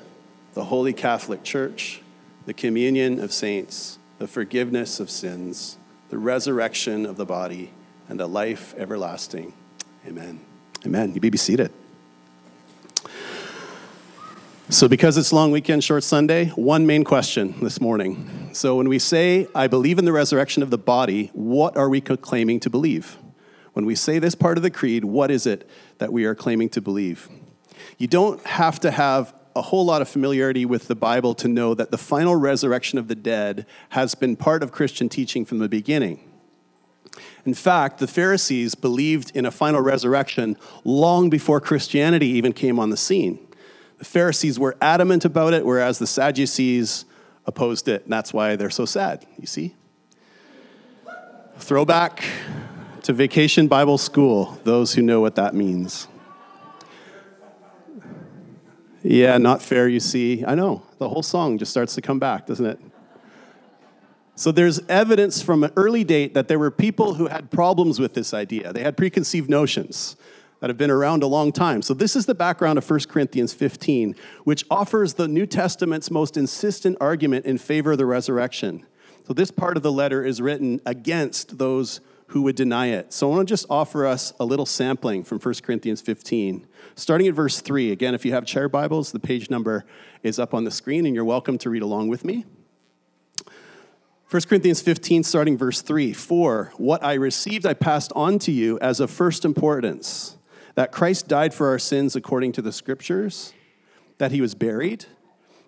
the 0.52 0.64
Holy 0.64 0.92
Catholic 0.92 1.42
Church, 1.42 2.02
the 2.44 2.52
communion 2.52 3.18
of 3.18 3.32
saints, 3.32 3.98
the 4.18 4.26
forgiveness 4.26 5.00
of 5.00 5.08
sins, 5.08 5.78
the 6.10 6.18
resurrection 6.18 7.06
of 7.06 7.16
the 7.16 7.24
body, 7.24 7.70
and 8.10 8.20
the 8.20 8.26
life 8.26 8.74
everlasting. 8.76 9.54
Amen. 10.06 10.40
Amen. 10.84 11.14
You 11.14 11.20
may 11.22 11.30
be 11.30 11.38
seated. 11.38 11.72
So, 14.68 14.86
because 14.86 15.16
it's 15.16 15.32
long 15.32 15.50
weekend, 15.50 15.82
short 15.82 16.04
Sunday, 16.04 16.48
one 16.56 16.86
main 16.86 17.04
question 17.04 17.54
this 17.62 17.80
morning. 17.80 18.50
So, 18.52 18.76
when 18.76 18.90
we 18.90 18.98
say, 18.98 19.46
I 19.54 19.66
believe 19.66 19.98
in 19.98 20.04
the 20.04 20.12
resurrection 20.12 20.62
of 20.62 20.68
the 20.68 20.76
body, 20.76 21.30
what 21.32 21.78
are 21.78 21.88
we 21.88 22.02
claiming 22.02 22.60
to 22.60 22.68
believe? 22.68 23.16
When 23.72 23.86
we 23.86 23.94
say 23.94 24.18
this 24.18 24.34
part 24.34 24.58
of 24.58 24.62
the 24.62 24.70
creed, 24.70 25.06
what 25.06 25.30
is 25.30 25.46
it 25.46 25.66
that 25.96 26.12
we 26.12 26.26
are 26.26 26.34
claiming 26.34 26.68
to 26.68 26.82
believe? 26.82 27.30
You 27.98 28.06
don't 28.06 28.44
have 28.46 28.80
to 28.80 28.90
have 28.90 29.34
a 29.54 29.62
whole 29.62 29.84
lot 29.84 30.02
of 30.02 30.08
familiarity 30.08 30.66
with 30.66 30.86
the 30.86 30.94
Bible 30.94 31.34
to 31.34 31.48
know 31.48 31.74
that 31.74 31.90
the 31.90 31.98
final 31.98 32.36
resurrection 32.36 32.98
of 32.98 33.08
the 33.08 33.14
dead 33.14 33.66
has 33.90 34.14
been 34.14 34.36
part 34.36 34.62
of 34.62 34.70
Christian 34.70 35.08
teaching 35.08 35.44
from 35.44 35.58
the 35.58 35.68
beginning. 35.68 36.20
In 37.46 37.54
fact, 37.54 37.98
the 37.98 38.06
Pharisees 38.06 38.74
believed 38.74 39.34
in 39.34 39.46
a 39.46 39.50
final 39.50 39.80
resurrection 39.80 40.56
long 40.84 41.30
before 41.30 41.60
Christianity 41.60 42.26
even 42.26 42.52
came 42.52 42.78
on 42.78 42.90
the 42.90 42.96
scene. 42.96 43.38
The 43.98 44.04
Pharisees 44.04 44.58
were 44.58 44.76
adamant 44.82 45.24
about 45.24 45.54
it, 45.54 45.64
whereas 45.64 45.98
the 45.98 46.06
Sadducees 46.06 47.06
opposed 47.46 47.88
it, 47.88 48.04
and 48.04 48.12
that's 48.12 48.34
why 48.34 48.56
they're 48.56 48.68
so 48.68 48.84
sad, 48.84 49.24
you 49.38 49.46
see? 49.46 49.74
Throwback 51.58 52.22
to 53.02 53.14
Vacation 53.14 53.68
Bible 53.68 53.96
School, 53.96 54.58
those 54.64 54.92
who 54.92 55.00
know 55.00 55.22
what 55.22 55.36
that 55.36 55.54
means. 55.54 56.08
Yeah, 59.08 59.38
not 59.38 59.62
fair, 59.62 59.88
you 59.88 60.00
see. 60.00 60.44
I 60.44 60.56
know. 60.56 60.82
The 60.98 61.08
whole 61.08 61.22
song 61.22 61.58
just 61.58 61.70
starts 61.70 61.94
to 61.94 62.02
come 62.02 62.18
back, 62.18 62.46
doesn't 62.46 62.66
it? 62.66 62.80
So 64.34 64.50
there's 64.50 64.80
evidence 64.88 65.40
from 65.40 65.62
an 65.62 65.70
early 65.76 66.02
date 66.02 66.34
that 66.34 66.48
there 66.48 66.58
were 66.58 66.72
people 66.72 67.14
who 67.14 67.28
had 67.28 67.52
problems 67.52 68.00
with 68.00 68.14
this 68.14 68.34
idea. 68.34 68.72
They 68.72 68.82
had 68.82 68.96
preconceived 68.96 69.48
notions 69.48 70.16
that 70.58 70.70
have 70.70 70.76
been 70.76 70.90
around 70.90 71.22
a 71.22 71.28
long 71.28 71.52
time. 71.52 71.82
So 71.82 71.94
this 71.94 72.16
is 72.16 72.26
the 72.26 72.34
background 72.34 72.78
of 72.78 72.90
1 72.90 73.00
Corinthians 73.08 73.52
15, 73.52 74.16
which 74.42 74.64
offers 74.72 75.14
the 75.14 75.28
New 75.28 75.46
Testament's 75.46 76.10
most 76.10 76.36
insistent 76.36 76.96
argument 77.00 77.46
in 77.46 77.58
favor 77.58 77.92
of 77.92 77.98
the 77.98 78.06
resurrection. 78.06 78.84
So 79.28 79.34
this 79.34 79.52
part 79.52 79.76
of 79.76 79.84
the 79.84 79.92
letter 79.92 80.24
is 80.24 80.40
written 80.42 80.80
against 80.84 81.58
those 81.58 82.00
who 82.28 82.42
would 82.42 82.56
deny 82.56 82.88
it. 82.88 83.12
So 83.12 83.30
I 83.30 83.36
want 83.36 83.46
to 83.48 83.52
just 83.52 83.66
offer 83.70 84.04
us 84.04 84.32
a 84.40 84.44
little 84.44 84.66
sampling 84.66 85.22
from 85.22 85.38
1 85.38 85.54
Corinthians 85.62 86.00
15. 86.00 86.66
Starting 86.98 87.28
at 87.28 87.34
verse 87.34 87.60
3. 87.60 87.92
Again, 87.92 88.14
if 88.14 88.24
you 88.24 88.32
have 88.32 88.46
chair 88.46 88.70
Bibles, 88.70 89.12
the 89.12 89.20
page 89.20 89.50
number 89.50 89.84
is 90.22 90.38
up 90.38 90.54
on 90.54 90.64
the 90.64 90.70
screen, 90.70 91.04
and 91.04 91.14
you're 91.14 91.26
welcome 91.26 91.58
to 91.58 91.68
read 91.68 91.82
along 91.82 92.08
with 92.08 92.24
me. 92.24 92.46
1 94.30 94.42
Corinthians 94.48 94.80
15, 94.80 95.22
starting 95.22 95.58
verse 95.58 95.82
3 95.82 96.14
For 96.14 96.72
what 96.78 97.04
I 97.04 97.12
received, 97.12 97.66
I 97.66 97.74
passed 97.74 98.12
on 98.16 98.38
to 98.40 98.50
you 98.50 98.78
as 98.80 98.98
of 98.98 99.10
first 99.10 99.44
importance 99.44 100.38
that 100.74 100.90
Christ 100.90 101.28
died 101.28 101.52
for 101.52 101.68
our 101.68 101.78
sins 101.78 102.16
according 102.16 102.52
to 102.52 102.62
the 102.62 102.72
scriptures, 102.72 103.52
that 104.16 104.32
he 104.32 104.40
was 104.40 104.54
buried, 104.54 105.04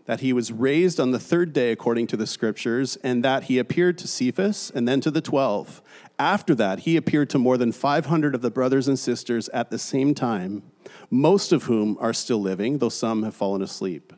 that 0.07 0.21
he 0.21 0.33
was 0.33 0.51
raised 0.51 0.99
on 0.99 1.11
the 1.11 1.19
third 1.19 1.53
day 1.53 1.73
according 1.73 2.07
to 2.07 2.17
the 2.17 2.27
scriptures, 2.27 2.97
and 3.05 3.23
that 3.23 3.45
he 3.45 3.59
appeared 3.59 3.99
to 3.99 4.09
Cephas 4.09 4.73
and 4.75 4.89
then 4.89 5.03
to 5.03 5.11
the 5.11 5.21
twelve. 5.21 5.83
After 6.19 6.55
that, 6.55 6.81
he 6.81 6.97
appeared 6.97 7.29
to 7.31 7.39
more 7.39 7.59
than 7.59 7.71
500 7.71 8.35
of 8.35 8.41
the 8.41 8.51
brothers 8.51 8.89
and 8.89 8.99
sisters 8.99 9.51
at 9.51 9.71
the 9.71 9.79
same 9.79 10.15
time, 10.15 10.63
most 11.11 11.53
of 11.53 11.65
whom 11.65 11.97
are 12.01 12.13
still 12.13 12.41
living, 12.41 12.79
though 12.79 12.89
some 12.89 13.23
have 13.23 13.35
fallen 13.35 13.63
asleep. 13.63 14.13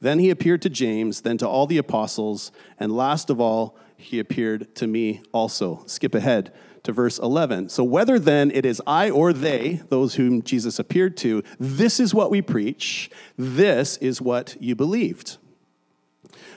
Then 0.00 0.18
he 0.18 0.30
appeared 0.30 0.62
to 0.62 0.70
James, 0.70 1.22
then 1.22 1.38
to 1.38 1.48
all 1.48 1.66
the 1.66 1.78
apostles, 1.78 2.52
and 2.78 2.96
last 2.96 3.30
of 3.30 3.40
all, 3.40 3.76
he 3.96 4.20
appeared 4.20 4.74
to 4.76 4.86
me 4.86 5.22
also. 5.32 5.82
Skip 5.86 6.14
ahead 6.14 6.52
to 6.84 6.92
verse 6.92 7.18
11. 7.18 7.68
So, 7.68 7.82
whether 7.82 8.18
then 8.18 8.50
it 8.52 8.64
is 8.64 8.80
I 8.86 9.10
or 9.10 9.32
they, 9.32 9.82
those 9.88 10.14
whom 10.14 10.42
Jesus 10.42 10.78
appeared 10.78 11.16
to, 11.18 11.42
this 11.58 11.98
is 11.98 12.14
what 12.14 12.30
we 12.30 12.40
preach, 12.40 13.10
this 13.36 13.96
is 13.96 14.22
what 14.22 14.56
you 14.60 14.76
believed. 14.76 15.38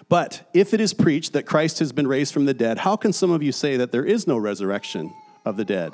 But 0.07 0.49
if 0.53 0.73
it 0.73 0.81
is 0.81 0.93
preached 0.93 1.33
that 1.33 1.45
Christ 1.45 1.79
has 1.79 1.91
been 1.91 2.07
raised 2.07 2.33
from 2.33 2.45
the 2.45 2.53
dead, 2.53 2.79
how 2.79 2.95
can 2.95 3.13
some 3.13 3.31
of 3.31 3.41
you 3.41 3.51
say 3.51 3.77
that 3.77 3.91
there 3.91 4.05
is 4.05 4.27
no 4.27 4.37
resurrection 4.37 5.13
of 5.45 5.57
the 5.57 5.65
dead? 5.65 5.93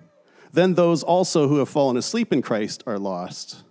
Then 0.53 0.73
those 0.73 1.03
also 1.03 1.47
who 1.47 1.59
have 1.59 1.69
fallen 1.69 1.97
asleep 1.97 2.33
in 2.33 2.41
Christ 2.41 2.83
are 2.85 2.99
lost. 2.99 3.63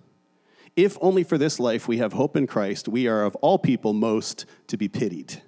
If 0.77 0.97
only 1.01 1.25
for 1.25 1.37
this 1.37 1.61
life 1.61 1.87
we 1.87 1.99
have 1.99 2.15
hope 2.15 2.37
in 2.37 2.47
Christ, 2.47 2.89
we 2.89 3.07
are 3.07 3.25
of 3.25 3.37
all 3.37 3.59
people 3.59 3.93
most 3.93 4.47
to 4.69 4.77
be 4.77 4.89
pitied. 4.89 5.43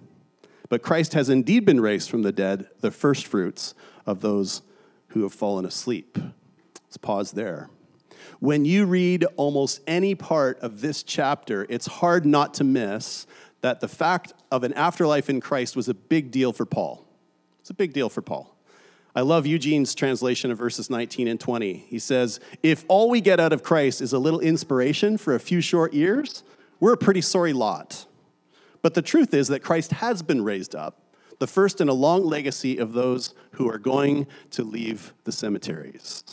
But 0.68 0.82
Christ 0.82 1.14
has 1.14 1.28
indeed 1.28 1.64
been 1.64 1.80
raised 1.80 2.10
from 2.10 2.22
the 2.22 2.32
dead, 2.32 2.68
the 2.80 2.90
firstfruits 2.90 3.74
of 4.04 4.20
those 4.20 4.62
who 5.08 5.22
have 5.22 5.32
fallen 5.32 5.64
asleep. 5.64 6.18
Let's 6.84 6.96
pause 6.96 7.32
there. 7.32 7.70
When 8.40 8.64
you 8.64 8.86
read 8.86 9.24
almost 9.36 9.80
any 9.86 10.14
part 10.14 10.58
of 10.60 10.80
this 10.80 11.02
chapter, 11.02 11.66
it's 11.68 11.86
hard 11.86 12.26
not 12.26 12.54
to 12.54 12.64
miss 12.64 13.26
that 13.60 13.80
the 13.80 13.88
fact 13.88 14.32
of 14.50 14.64
an 14.64 14.72
afterlife 14.74 15.30
in 15.30 15.40
Christ 15.40 15.76
was 15.76 15.88
a 15.88 15.94
big 15.94 16.30
deal 16.30 16.52
for 16.52 16.66
Paul. 16.66 17.06
It's 17.60 17.70
a 17.70 17.74
big 17.74 17.92
deal 17.92 18.08
for 18.08 18.20
Paul. 18.20 18.51
I 19.14 19.20
love 19.20 19.46
Eugene's 19.46 19.94
translation 19.94 20.50
of 20.50 20.58
verses 20.58 20.88
19 20.88 21.28
and 21.28 21.38
20. 21.38 21.74
He 21.88 21.98
says, 21.98 22.40
If 22.62 22.84
all 22.88 23.10
we 23.10 23.20
get 23.20 23.40
out 23.40 23.52
of 23.52 23.62
Christ 23.62 24.00
is 24.00 24.14
a 24.14 24.18
little 24.18 24.40
inspiration 24.40 25.18
for 25.18 25.34
a 25.34 25.40
few 25.40 25.60
short 25.60 25.92
years, 25.92 26.42
we're 26.80 26.94
a 26.94 26.98
pretty 26.98 27.20
sorry 27.20 27.52
lot. 27.52 28.06
But 28.80 28.94
the 28.94 29.02
truth 29.02 29.34
is 29.34 29.48
that 29.48 29.60
Christ 29.60 29.92
has 29.92 30.22
been 30.22 30.42
raised 30.42 30.74
up, 30.74 30.98
the 31.38 31.46
first 31.46 31.80
in 31.80 31.88
a 31.88 31.92
long 31.92 32.24
legacy 32.24 32.78
of 32.78 32.94
those 32.94 33.34
who 33.52 33.70
are 33.70 33.78
going 33.78 34.26
to 34.52 34.64
leave 34.64 35.12
the 35.24 35.32
cemeteries. 35.32 36.24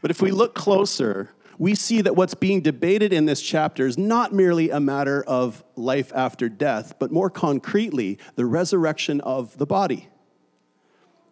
But 0.00 0.10
if 0.10 0.22
we 0.22 0.30
look 0.30 0.54
closer, 0.54 1.30
we 1.58 1.74
see 1.74 2.00
that 2.00 2.16
what's 2.16 2.34
being 2.34 2.62
debated 2.62 3.12
in 3.12 3.26
this 3.26 3.42
chapter 3.42 3.86
is 3.86 3.98
not 3.98 4.32
merely 4.32 4.70
a 4.70 4.80
matter 4.80 5.22
of 5.24 5.62
life 5.76 6.10
after 6.14 6.48
death, 6.48 6.94
but 6.98 7.12
more 7.12 7.28
concretely, 7.28 8.18
the 8.36 8.46
resurrection 8.46 9.20
of 9.20 9.58
the 9.58 9.66
body. 9.66 10.08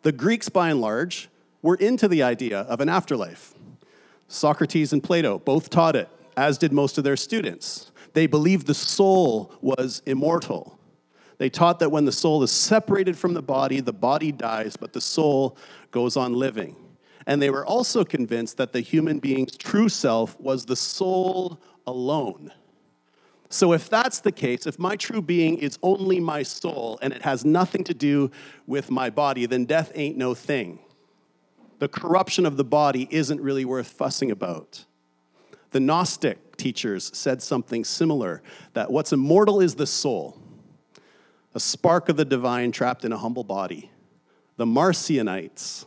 The 0.03 0.13
Greeks, 0.13 0.49
by 0.49 0.71
and 0.71 0.81
large, 0.81 1.29
were 1.63 1.75
into 1.75 2.09
the 2.09 2.23
idea 2.23 2.61
of 2.61 2.81
an 2.81 2.89
afterlife. 2.89 3.55
Socrates 4.29 4.93
and 4.93 5.03
Plato 5.03 5.39
both 5.39 5.71
taught 5.71 5.97
it, 5.97 6.09
as 6.37 6.59
did 6.59 6.73
most 6.73 6.99
of 6.99 7.05
their 7.05 7.17
students. 7.17 7.91
They 8.13 8.27
believed 8.27 8.67
the 8.67 8.75
soul 8.75 9.53
was 9.61 10.03
immortal. 10.07 10.79
They 11.39 11.51
taught 11.51 11.79
that 11.79 11.91
when 11.91 12.05
the 12.05 12.13
soul 12.13 12.43
is 12.43 12.51
separated 12.51 13.17
from 13.17 13.35
the 13.35 13.43
body, 13.43 13.81
the 13.81 13.93
body 13.93 14.33
dies, 14.33 14.77
but 14.77 14.93
the 14.93 15.01
soul 15.01 15.57
goes 15.91 16.17
on 16.17 16.35
living. 16.35 16.77
And 17.27 17.41
they 17.41 17.51
were 17.51 17.67
also 17.67 18.05
convinced 18.05 18.57
that 18.57 18.73
the 18.73 18.81
human 18.81 19.19
being's 19.19 19.57
true 19.57 19.89
self 19.89 20.39
was 20.41 20.67
the 20.67 20.77
soul 20.77 21.61
alone. 21.87 22.53
So, 23.51 23.73
if 23.73 23.89
that's 23.89 24.21
the 24.21 24.33
case, 24.33 24.67
if 24.67 24.79
my 24.79 24.97
true 24.97 25.23
being 25.23 25.59
is 25.59 25.79
only 25.83 26.21
my 26.21 26.43
soul 26.43 26.99
and 27.01 27.13
it 27.13 27.23
has 27.23 27.45
nothing 27.45 27.83
to 27.85 27.95
do 27.95 28.31
with 28.67 28.91
my 28.91 29.09
body, 29.09 29.47
then 29.47 29.65
death 29.65 29.91
ain't 29.95 30.19
no 30.19 30.35
thing. 30.35 30.81
The 31.79 31.89
corruption 31.89 32.45
of 32.45 32.57
the 32.57 32.65
body 32.65 33.09
isn't 33.11 33.41
really 33.41 33.65
worth 33.65 33.89
fussing 33.89 34.31
about. 34.31 34.85
The 35.71 35.81
Gnostic 35.81 36.57
teachers 36.57 37.11
said 37.17 37.43
something 37.43 37.85
similar 37.85 38.43
that 38.75 38.91
what's 38.91 39.13
immortal 39.13 39.61
is 39.61 39.77
the 39.77 39.87
soul, 39.87 40.39
a 41.55 41.61
spark 41.61 42.09
of 42.09 42.17
the 42.17 42.25
divine 42.25 42.73
trapped 42.73 43.05
in 43.05 43.13
a 43.13 43.19
humble 43.19 43.45
body. 43.45 43.91
The 44.57 44.67
Marcionites 44.67 45.87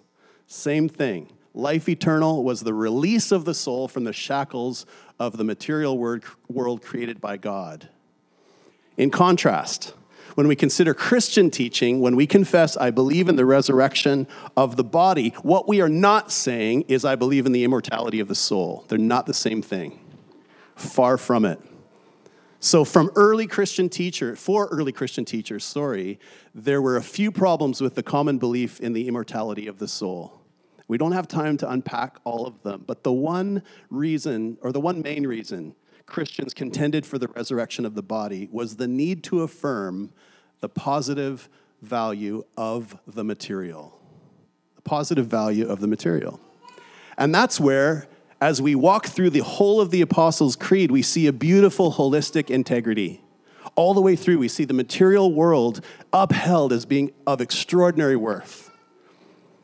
same 0.52 0.90
thing. 0.90 1.32
Life 1.54 1.88
eternal 1.88 2.44
was 2.44 2.62
the 2.62 2.74
release 2.74 3.32
of 3.32 3.46
the 3.46 3.54
soul 3.54 3.88
from 3.88 4.04
the 4.04 4.14
shackles 4.14 4.86
of 5.22 5.38
the 5.38 5.44
material 5.44 6.00
world 6.00 6.82
created 6.82 7.22
by 7.22 7.38
God. 7.38 7.90
In 8.98 9.12
contrast, 9.12 9.94
when 10.34 10.48
we 10.48 10.56
consider 10.56 10.96
Christian 10.96 11.52
teaching, 11.52 12.02
when 12.02 12.16
we 12.16 12.26
confess, 12.26 12.76
I 12.76 12.90
believe 12.90 13.30
in 13.30 13.36
the 13.36 13.46
resurrection 13.46 14.28
of 14.58 14.78
the 14.78 14.84
body, 14.84 15.30
what 15.44 15.68
we 15.68 15.80
are 15.80 15.90
not 15.90 16.32
saying 16.32 16.86
is, 16.88 17.06
I 17.06 17.16
believe 17.16 17.46
in 17.46 17.52
the 17.52 17.64
immortality 17.64 18.20
of 18.20 18.30
the 18.30 18.36
soul. 18.36 18.84
They're 18.88 18.98
not 18.98 19.28
the 19.28 19.34
same 19.36 19.62
thing. 19.62 20.00
Far 20.76 21.20
from 21.20 21.46
it. 21.46 21.60
So, 22.60 22.84
from 22.84 23.12
early 23.16 23.46
Christian 23.46 23.90
teacher, 23.90 24.36
for 24.36 24.68
early 24.68 24.92
Christian 24.92 25.26
teachers, 25.26 25.64
sorry, 25.64 26.20
there 26.56 26.82
were 26.82 26.98
a 26.98 27.04
few 27.04 27.32
problems 27.32 27.80
with 27.80 27.94
the 27.94 28.04
common 28.04 28.40
belief 28.40 28.80
in 28.80 28.94
the 28.94 29.08
immortality 29.08 29.68
of 29.68 29.78
the 29.78 29.88
soul. 29.88 30.41
We 30.92 30.98
don't 30.98 31.14
have 31.14 31.30
time 31.30 31.56
to 31.60 31.72
unpack 31.72 32.18
all 32.26 32.46
of 32.46 32.64
them, 32.64 32.84
but 32.86 33.04
the 33.04 33.14
one 33.14 33.64
reason, 33.90 34.58
or 34.62 34.74
the 34.74 34.82
one 34.82 35.02
main 35.02 35.26
reason, 35.26 35.74
Christians 36.06 36.54
contended 36.54 37.06
for 37.06 37.18
the 37.18 37.30
resurrection 37.30 37.86
of 37.86 37.96
the 37.96 38.04
body 38.04 38.50
was 38.52 38.76
the 38.76 38.90
need 38.90 39.24
to 39.24 39.40
affirm 39.44 40.12
the 40.60 40.68
positive 40.68 41.48
value 41.82 42.44
of 42.58 42.98
the 43.08 43.24
material. 43.24 44.02
The 44.76 44.82
positive 44.82 45.28
value 45.28 45.66
of 45.66 45.80
the 45.80 45.88
material. 45.88 46.42
And 47.18 47.34
that's 47.34 47.58
where 47.58 48.10
as 48.42 48.62
we 48.62 48.76
walk 48.76 49.06
through 49.06 49.30
the 49.30 49.44
whole 49.44 49.80
of 49.80 49.92
the 49.92 50.02
Apostles' 50.02 50.58
Creed, 50.58 50.92
we 50.92 51.04
see 51.04 51.26
a 51.26 51.32
beautiful 51.32 51.94
holistic 51.94 52.50
integrity. 52.50 53.24
All 53.78 53.94
the 53.94 54.02
way 54.02 54.18
through, 54.18 54.40
we 54.40 54.50
see 54.50 54.66
the 54.66 54.74
material 54.74 55.34
world 55.34 55.80
upheld 56.12 56.74
as 56.74 56.86
being 56.86 57.14
of 57.26 57.40
extraordinary 57.40 58.18
worth. 58.18 58.71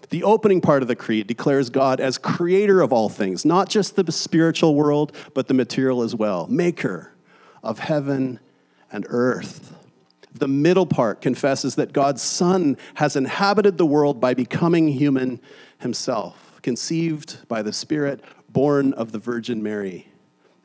The 0.09 0.23
opening 0.23 0.61
part 0.61 0.81
of 0.81 0.87
the 0.87 0.95
creed 0.95 1.27
declares 1.27 1.69
God 1.69 1.99
as 1.99 2.17
creator 2.17 2.81
of 2.81 2.93
all 2.93 3.09
things, 3.09 3.43
not 3.43 3.69
just 3.69 3.95
the 3.95 4.09
spiritual 4.11 4.73
world, 4.73 5.13
but 5.33 5.47
the 5.47 5.53
material 5.53 6.01
as 6.01 6.15
well, 6.15 6.47
maker 6.47 7.11
of 7.61 7.79
heaven 7.79 8.39
and 8.91 9.05
earth. 9.09 9.73
The 10.33 10.47
middle 10.47 10.85
part 10.85 11.19
confesses 11.19 11.75
that 11.75 11.93
God's 11.93 12.21
Son 12.21 12.77
has 12.95 13.15
inhabited 13.15 13.77
the 13.77 13.85
world 13.85 14.21
by 14.21 14.33
becoming 14.33 14.87
human 14.87 15.41
himself, 15.79 16.59
conceived 16.61 17.47
by 17.47 17.61
the 17.61 17.73
Spirit, 17.73 18.23
born 18.49 18.93
of 18.93 19.11
the 19.11 19.19
Virgin 19.19 19.61
Mary. 19.61 20.07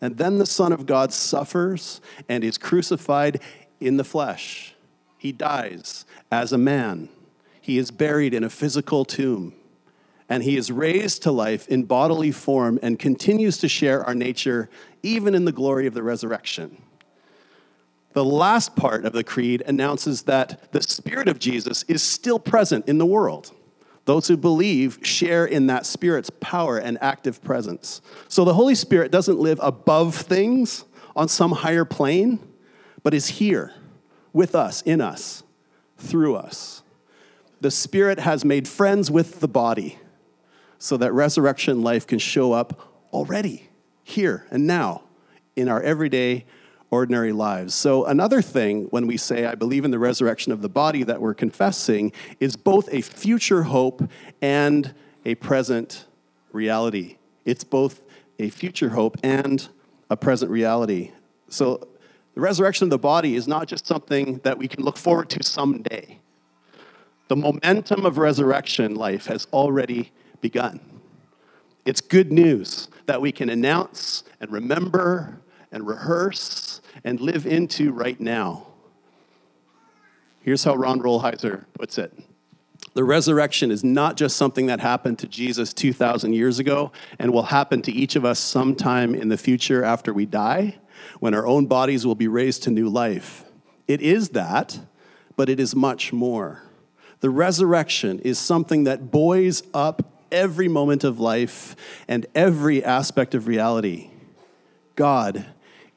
And 0.01 0.19
then 0.19 0.39
the 0.39 0.47
Son 0.47 0.73
of 0.73 0.87
God 0.87 1.13
suffers 1.13 2.01
and 2.29 2.45
is 2.45 2.59
crucified 2.59 3.41
in 3.81 3.97
the 3.97 4.05
flesh. 4.05 4.75
He 5.17 5.33
dies 5.33 6.05
as 6.31 6.53
a 6.53 6.59
man. 6.59 7.09
He 7.63 7.79
is 7.79 7.93
buried 7.93 8.35
in 8.35 8.43
a 8.43 8.51
physical 8.51 9.05
tomb. 9.05 9.55
And 10.29 10.43
he 10.43 10.57
is 10.57 10.73
raised 10.73 11.23
to 11.23 11.31
life 11.31 11.69
in 11.69 11.85
bodily 11.85 12.33
form 12.33 12.79
and 12.83 12.99
continues 12.99 13.57
to 13.59 13.69
share 13.69 14.05
our 14.05 14.15
nature 14.15 14.69
even 15.03 15.35
in 15.35 15.45
the 15.45 15.53
glory 15.53 15.87
of 15.87 15.95
the 15.95 16.03
resurrection. 16.03 16.83
The 18.15 18.25
last 18.25 18.75
part 18.75 19.05
of 19.05 19.13
the 19.13 19.23
creed 19.23 19.63
announces 19.65 20.23
that 20.23 20.73
the 20.73 20.83
Spirit 20.83 21.29
of 21.29 21.39
Jesus 21.39 21.85
is 21.85 22.03
still 22.03 22.41
present 22.41 22.89
in 22.89 22.99
the 22.99 23.07
world. 23.07 23.53
Those 24.07 24.27
who 24.27 24.37
believe 24.37 24.99
share 25.03 25.47
in 25.47 25.69
that 25.69 25.87
Spirit's 25.87 26.31
power 26.41 26.79
and 26.79 26.99
active 27.01 27.43
presence. 27.45 28.03
So 28.29 28.45
the 28.45 28.55
Holy 28.55 28.75
Spirit 28.75 29.13
doesn't 29.13 29.39
live 29.39 29.61
above 29.63 30.17
things 30.17 30.85
on 31.15 31.29
some 31.29 31.53
higher 31.53 31.85
plane, 31.85 32.41
but 33.05 33.15
is 33.15 33.29
here 33.29 33.73
with 34.33 34.57
us, 34.57 34.83
in 34.83 35.01
us, 35.01 35.45
through 35.97 36.35
us. 36.35 36.82
The 37.63 37.71
Spirit 37.71 38.19
has 38.19 38.45
made 38.45 38.67
friends 38.67 39.09
with 39.09 39.39
the 39.39 39.47
body 39.47 39.97
so 40.81 40.97
that 40.97 41.13
resurrection 41.13 41.81
life 41.81 42.09
can 42.09 42.19
show 42.19 42.53
up 42.53 43.07
already, 43.13 43.69
here 44.03 44.49
and 44.51 44.67
now, 44.67 45.05
in 45.55 45.69
our 45.69 45.81
everyday 45.81 46.45
ordinary 46.91 47.31
lives. 47.31 47.73
So, 47.73 48.05
another 48.05 48.43
thing 48.43 48.87
when 48.87 49.07
we 49.07 49.17
say, 49.17 49.47
I 49.47 49.55
believe 49.55 49.85
in 49.85 49.93
the 49.93 50.01
resurrection 50.01 50.51
of 50.51 50.61
the 50.61 50.69
body 50.69 51.05
that 51.05 51.21
we're 51.21 51.35
confessing, 51.35 52.11
is 52.41 52.57
both 52.57 52.93
a 52.93 53.01
future 53.01 53.63
hope 53.63 54.11
and 54.41 54.93
a 55.25 55.37
present 55.37 56.07
reality. 56.51 57.19
It's 57.45 57.63
both 57.63 58.03
a 58.41 58.51
future 58.51 58.89
hope 58.89 59.19
and 59.23 59.69
a 60.11 60.17
present 60.17 60.51
reality. 60.51 61.13
So, 61.49 61.87
the 62.35 62.41
resurrection 62.41 62.87
of 62.87 62.91
the 62.91 62.99
body 62.99 63.37
is 63.37 63.47
not 63.47 63.69
just 63.69 63.87
something 63.87 64.41
that 64.43 64.59
we 64.59 64.67
can 64.67 64.83
look 64.83 64.97
forward 64.97 65.31
to 65.31 65.45
someday. 65.45 66.19
The 67.33 67.37
momentum 67.37 68.05
of 68.05 68.19
resurrection 68.19 68.95
life 68.95 69.25
has 69.25 69.47
already 69.55 70.13
begun. 70.43 70.81
It's 71.87 72.03
good 72.03 72.31
news 72.31 72.89
that 73.07 73.23
we 73.23 73.33
can 73.33 73.49
announce 73.49 74.25
and 74.39 74.53
remember 74.53 75.41
and 75.71 75.87
rehearse 75.87 76.83
and 77.05 77.19
live 77.23 77.47
into 77.47 77.91
right 77.91 78.21
now. 78.21 78.67
Here's 80.43 80.63
how 80.63 80.75
Ron 80.75 81.01
Rolheiser 81.01 81.65
puts 81.73 81.97
it 81.97 82.13
The 82.93 83.03
resurrection 83.03 83.71
is 83.71 83.83
not 83.83 84.19
just 84.19 84.37
something 84.37 84.67
that 84.67 84.81
happened 84.81 85.19
to 85.21 85.27
Jesus 85.27 85.73
2,000 85.73 86.35
years 86.35 86.59
ago 86.59 86.93
and 87.19 87.33
will 87.33 87.45
happen 87.45 87.81
to 87.81 87.93
each 87.93 88.15
of 88.15 88.27
us 88.27 88.41
sometime 88.41 89.15
in 89.15 89.31
the 89.31 89.39
future 89.39 89.83
after 89.83 90.13
we 90.13 90.27
die, 90.27 90.77
when 91.19 91.33
our 91.33 91.47
own 91.47 91.65
bodies 91.65 92.05
will 92.05 92.15
be 92.15 92.29
raised 92.29 92.65
to 92.65 92.71
new 92.71 92.91
life. 92.91 93.47
It 93.89 94.03
is 94.03 94.29
that, 94.29 94.81
but 95.35 95.49
it 95.49 95.59
is 95.59 95.75
much 95.75 96.13
more. 96.13 96.65
The 97.23 97.31
resurrection 97.31 98.19
is 98.19 98.37
something 98.37 98.83
that 98.85 99.13
buoys 99.13 99.63
up 99.73 100.03
every 100.33 100.67
moment 100.67 101.05
of 101.05 101.21
life 101.21 101.77
and 102.09 102.27
every 102.35 102.85
aspect 102.85 103.37
of 103.37 103.47
reality. 103.47 104.11
God 104.97 105.47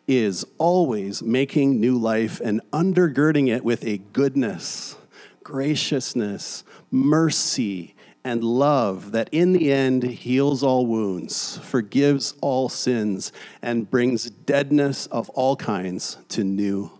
is 0.08 0.46
always 0.60 1.24
making 1.24 1.80
new 1.80 1.98
life 1.98 2.40
and 2.42 2.62
undergirding 2.72 3.50
it 3.50 3.66
with 3.66 3.84
a 3.84 3.98
goodness, 4.14 4.98
graciousness, 5.44 6.64
mercy, 6.92 7.96
and 8.24 8.44
love 8.44 9.12
that 9.12 9.28
in 9.32 9.52
the 9.52 9.74
end 9.74 10.04
heals 10.04 10.62
all 10.62 10.86
wounds, 10.86 11.58
forgives 11.64 12.36
all 12.40 12.70
sins, 12.70 13.32
and 13.64 13.90
brings 13.90 14.30
deadness 14.30 15.08
of 15.08 15.32
all 15.32 15.56
kinds 15.56 16.18
to 16.30 16.44
new 16.44 16.92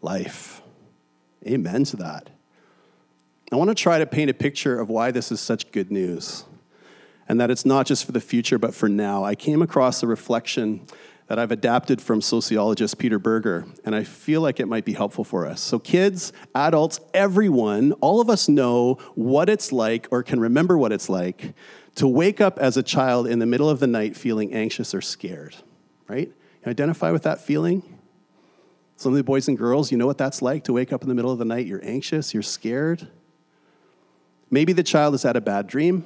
life. 0.00 0.62
Amen 1.46 1.84
to 1.84 1.96
that. 1.96 2.30
I 3.54 3.56
want 3.56 3.68
to 3.68 3.74
try 3.76 4.00
to 4.00 4.06
paint 4.06 4.30
a 4.30 4.34
picture 4.34 4.80
of 4.80 4.88
why 4.88 5.12
this 5.12 5.30
is 5.30 5.40
such 5.40 5.70
good 5.70 5.92
news 5.92 6.44
and 7.28 7.40
that 7.40 7.52
it's 7.52 7.64
not 7.64 7.86
just 7.86 8.04
for 8.04 8.10
the 8.10 8.20
future, 8.20 8.58
but 8.58 8.74
for 8.74 8.88
now. 8.88 9.22
I 9.22 9.36
came 9.36 9.62
across 9.62 10.02
a 10.02 10.08
reflection 10.08 10.84
that 11.28 11.38
I've 11.38 11.52
adapted 11.52 12.02
from 12.02 12.20
sociologist 12.20 12.98
Peter 12.98 13.20
Berger, 13.20 13.64
and 13.84 13.94
I 13.94 14.02
feel 14.02 14.40
like 14.40 14.58
it 14.58 14.66
might 14.66 14.84
be 14.84 14.92
helpful 14.92 15.22
for 15.22 15.46
us. 15.46 15.60
So, 15.60 15.78
kids, 15.78 16.32
adults, 16.52 16.98
everyone, 17.14 17.92
all 18.00 18.20
of 18.20 18.28
us 18.28 18.48
know 18.48 18.94
what 19.14 19.48
it's 19.48 19.70
like 19.70 20.08
or 20.10 20.24
can 20.24 20.40
remember 20.40 20.76
what 20.76 20.90
it's 20.90 21.08
like 21.08 21.54
to 21.94 22.08
wake 22.08 22.40
up 22.40 22.58
as 22.58 22.76
a 22.76 22.82
child 22.82 23.28
in 23.28 23.38
the 23.38 23.46
middle 23.46 23.70
of 23.70 23.78
the 23.78 23.86
night 23.86 24.16
feeling 24.16 24.52
anxious 24.52 24.96
or 24.96 25.00
scared, 25.00 25.54
right? 26.08 26.26
You 26.26 26.70
identify 26.70 27.12
with 27.12 27.22
that 27.22 27.40
feeling? 27.40 27.84
Some 28.96 29.12
of 29.12 29.16
the 29.16 29.22
boys 29.22 29.46
and 29.46 29.56
girls, 29.56 29.92
you 29.92 29.96
know 29.96 30.06
what 30.06 30.18
that's 30.18 30.42
like 30.42 30.64
to 30.64 30.72
wake 30.72 30.92
up 30.92 31.02
in 31.02 31.08
the 31.08 31.14
middle 31.14 31.30
of 31.30 31.38
the 31.38 31.44
night, 31.44 31.66
you're 31.66 31.84
anxious, 31.84 32.34
you're 32.34 32.42
scared. 32.42 33.08
Maybe 34.54 34.72
the 34.72 34.84
child 34.84 35.14
has 35.14 35.24
had 35.24 35.34
a 35.34 35.40
bad 35.40 35.66
dream, 35.66 36.04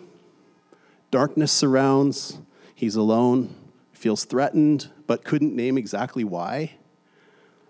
darkness 1.11 1.53
surrounds, 1.53 2.39
he's 2.75 2.97
alone, 2.97 3.55
feels 3.93 4.25
threatened, 4.25 4.89
but 5.07 5.23
couldn't 5.23 5.55
name 5.55 5.77
exactly 5.77 6.25
why. 6.25 6.73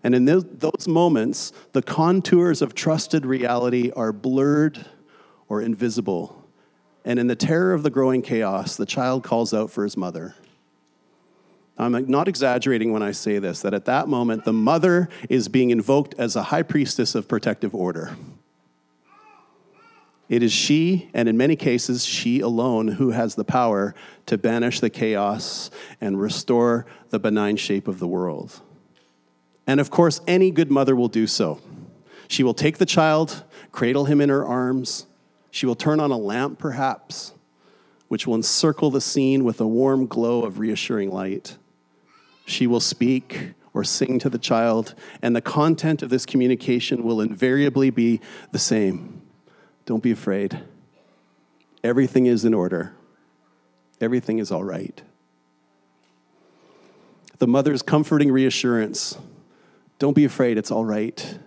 And 0.05 0.15
in 0.15 0.25
those 0.25 0.87
moments, 0.87 1.53
the 1.73 1.83
contours 1.83 2.63
of 2.63 2.77
trusted 2.77 3.27
reality 3.27 3.91
are 3.97 4.13
blurred 4.13 4.87
or 5.49 5.61
invisible. 5.61 6.45
And 7.05 7.19
in 7.19 7.27
the 7.27 7.35
terror 7.35 7.73
of 7.73 7.83
the 7.83 7.91
growing 7.91 8.23
chaos, 8.23 8.77
the 8.77 8.87
child 8.87 9.25
calls 9.25 9.53
out 9.53 9.73
for 9.73 9.83
his 9.83 9.97
mother. 9.97 10.37
I'm 11.77 12.07
not 12.09 12.29
exaggerating 12.29 12.93
when 12.93 13.03
I 13.03 13.11
say 13.11 13.41
this, 13.41 13.63
that 13.63 13.75
at 13.75 13.87
that 13.87 14.07
moment, 14.07 14.45
the 14.45 14.53
mother 14.53 15.09
is 15.29 15.49
being 15.49 15.71
invoked 15.71 16.15
as 16.19 16.37
a 16.37 16.45
high 16.45 16.63
priestess 16.63 17.17
of 17.17 17.27
protective 17.27 17.75
order. 17.75 18.17
It 20.29 20.43
is 20.43 20.53
she, 20.53 21.09
and 21.15 21.29
in 21.29 21.39
many 21.39 21.57
cases, 21.57 22.05
she 22.05 22.41
alone, 22.41 22.89
who 22.89 23.11
has 23.11 23.35
the 23.35 23.45
power 23.45 23.95
to 24.27 24.37
banish 24.37 24.81
the 24.81 24.91
chaos 24.91 25.71
and 26.01 26.21
restore 26.21 26.85
the 27.09 27.19
benign 27.19 27.57
shape 27.57 27.89
of 27.89 27.99
the 27.99 28.07
world. 28.07 28.61
And 29.67 29.81
of 29.81 29.91
course, 29.91 30.21
any 30.27 30.51
good 30.51 30.71
mother 30.71 30.95
will 30.95 31.09
do 31.09 31.27
so. 31.27 31.61
She 32.29 32.43
will 32.43 32.55
take 32.55 32.77
the 32.77 32.87
child, 32.87 33.43
cradle 33.73 34.05
him 34.05 34.21
in 34.21 34.29
her 34.29 34.45
arms. 34.45 35.07
She 35.51 35.65
will 35.65 35.75
turn 35.75 35.99
on 35.99 36.11
a 36.11 36.19
lamp, 36.19 36.59
perhaps, 36.59 37.33
which 38.09 38.27
will 38.27 38.35
encircle 38.35 38.91
the 38.91 39.01
scene 39.01 39.45
with 39.45 39.63
a 39.63 39.67
warm 39.67 40.07
glow 40.07 40.43
of 40.43 40.59
reassuring 40.59 41.11
light. 41.11 41.57
She 42.45 42.67
will 42.67 42.81
speak 42.81 43.55
or 43.73 43.83
sing 43.83 44.19
to 44.19 44.29
the 44.29 44.39
child, 44.39 44.95
and 45.23 45.35
the 45.35 45.41
content 45.41 46.03
of 46.03 46.11
this 46.11 46.27
communication 46.27 47.03
will 47.03 47.23
invariably 47.23 47.89
be 47.89 48.21
the 48.53 48.59
same 48.59 49.18
don't 49.89 50.03
be 50.03 50.11
afraid. 50.11 50.61
Everything 51.83 52.27
is 52.27 52.45
in 52.45 52.53
order, 52.53 52.93
everything 54.03 54.39
is 54.39 54.53
all 54.53 54.63
right. 54.63 55.01
The 57.39 57.47
mother's 57.47 57.81
comforting 57.81 58.31
reassurance, 58.31 59.17
don't 59.99 60.13
be 60.13 60.27
afraid, 60.27 60.59
it's 60.59 60.71
all 60.71 60.85
right, 60.85 61.39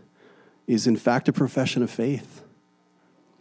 is 0.66 0.88
in 0.88 0.96
fact 0.96 1.30
a 1.30 1.34
profession 1.34 1.84
of 1.84 1.92
faith 1.92 2.42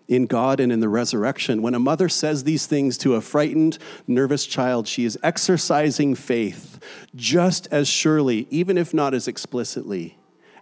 in 0.06 0.26
God 0.26 0.60
and 0.60 0.70
in 0.70 0.80
the 0.80 0.88
resurrection. 0.90 1.62
When 1.62 1.74
a 1.74 1.78
mother 1.78 2.10
says 2.10 2.44
these 2.44 2.66
things 2.66 2.98
to 2.98 3.14
a 3.14 3.22
frightened, 3.22 3.78
nervous 4.06 4.44
child, 4.44 4.86
she 4.86 5.06
is 5.06 5.18
exercising 5.22 6.14
faith 6.14 6.78
just 7.16 7.66
as 7.70 7.88
surely, 7.88 8.46
even 8.50 8.76
if 8.76 8.92
not 8.92 9.14
as 9.14 9.26
explicitly, 9.26 10.18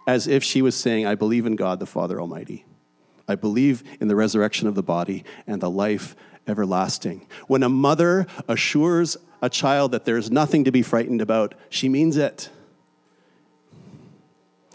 as 0.07 0.27
if 0.27 0.45
she 0.45 0.61
was 0.61 0.75
saying, 0.75 1.05
I 1.05 1.15
believe 1.15 1.45
in 1.45 1.57
God 1.57 1.81
the 1.81 1.85
Father 1.85 2.21
Almighty. 2.21 2.63
I 3.29 3.35
believe 3.35 3.83
in 4.01 4.07
the 4.07 4.15
resurrection 4.15 4.67
of 4.67 4.73
the 4.73 4.81
body 4.81 5.23
and 5.45 5.61
the 5.61 5.69
life 5.69 6.15
everlasting. 6.47 7.27
When 7.47 7.61
a 7.61 7.69
mother 7.69 8.25
assures 8.47 9.17
a 9.39 9.49
child 9.49 9.91
that 9.91 10.03
there's 10.03 10.31
nothing 10.31 10.63
to 10.63 10.71
be 10.71 10.81
frightened 10.81 11.21
about, 11.21 11.53
she 11.69 11.87
means 11.87 12.17
it. 12.17 12.49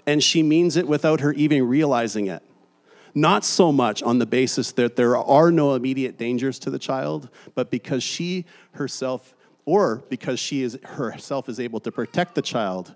And 0.07 0.23
she 0.23 0.43
means 0.43 0.77
it 0.77 0.87
without 0.87 1.21
her 1.21 1.33
even 1.33 1.67
realizing 1.67 2.29
it. 2.29 2.43
Not 3.13 3.45
so 3.45 3.73
much 3.73 4.03
on 4.05 4.19
the 4.19 4.27
basis 4.27 4.71
that 4.73 4.95
there 4.95 5.17
are 5.17 5.51
no 5.51 5.75
immediate 5.75 6.17
dangers 6.17 6.61
to 6.61 6.71
the 6.71 6.79
child, 6.79 7.29
but 7.57 7.71
because 7.73 8.05
she 8.05 8.45
herself, 8.73 9.35
or 9.65 10.05
because 10.09 10.39
she 10.39 10.63
is 10.63 10.79
herself 10.85 11.49
is 11.49 11.59
able 11.59 11.81
to 11.81 11.91
protect 11.91 12.37
the 12.37 12.43
child, 12.43 12.95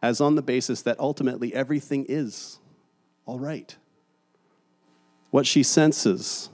as 0.00 0.20
on 0.20 0.34
the 0.34 0.42
basis 0.42 0.82
that 0.82 0.98
ultimately 0.98 1.52
everything 1.54 2.06
is 2.08 2.58
all 3.26 3.38
right. 3.38 3.76
What 5.30 5.46
she 5.46 5.62
senses 5.62 6.50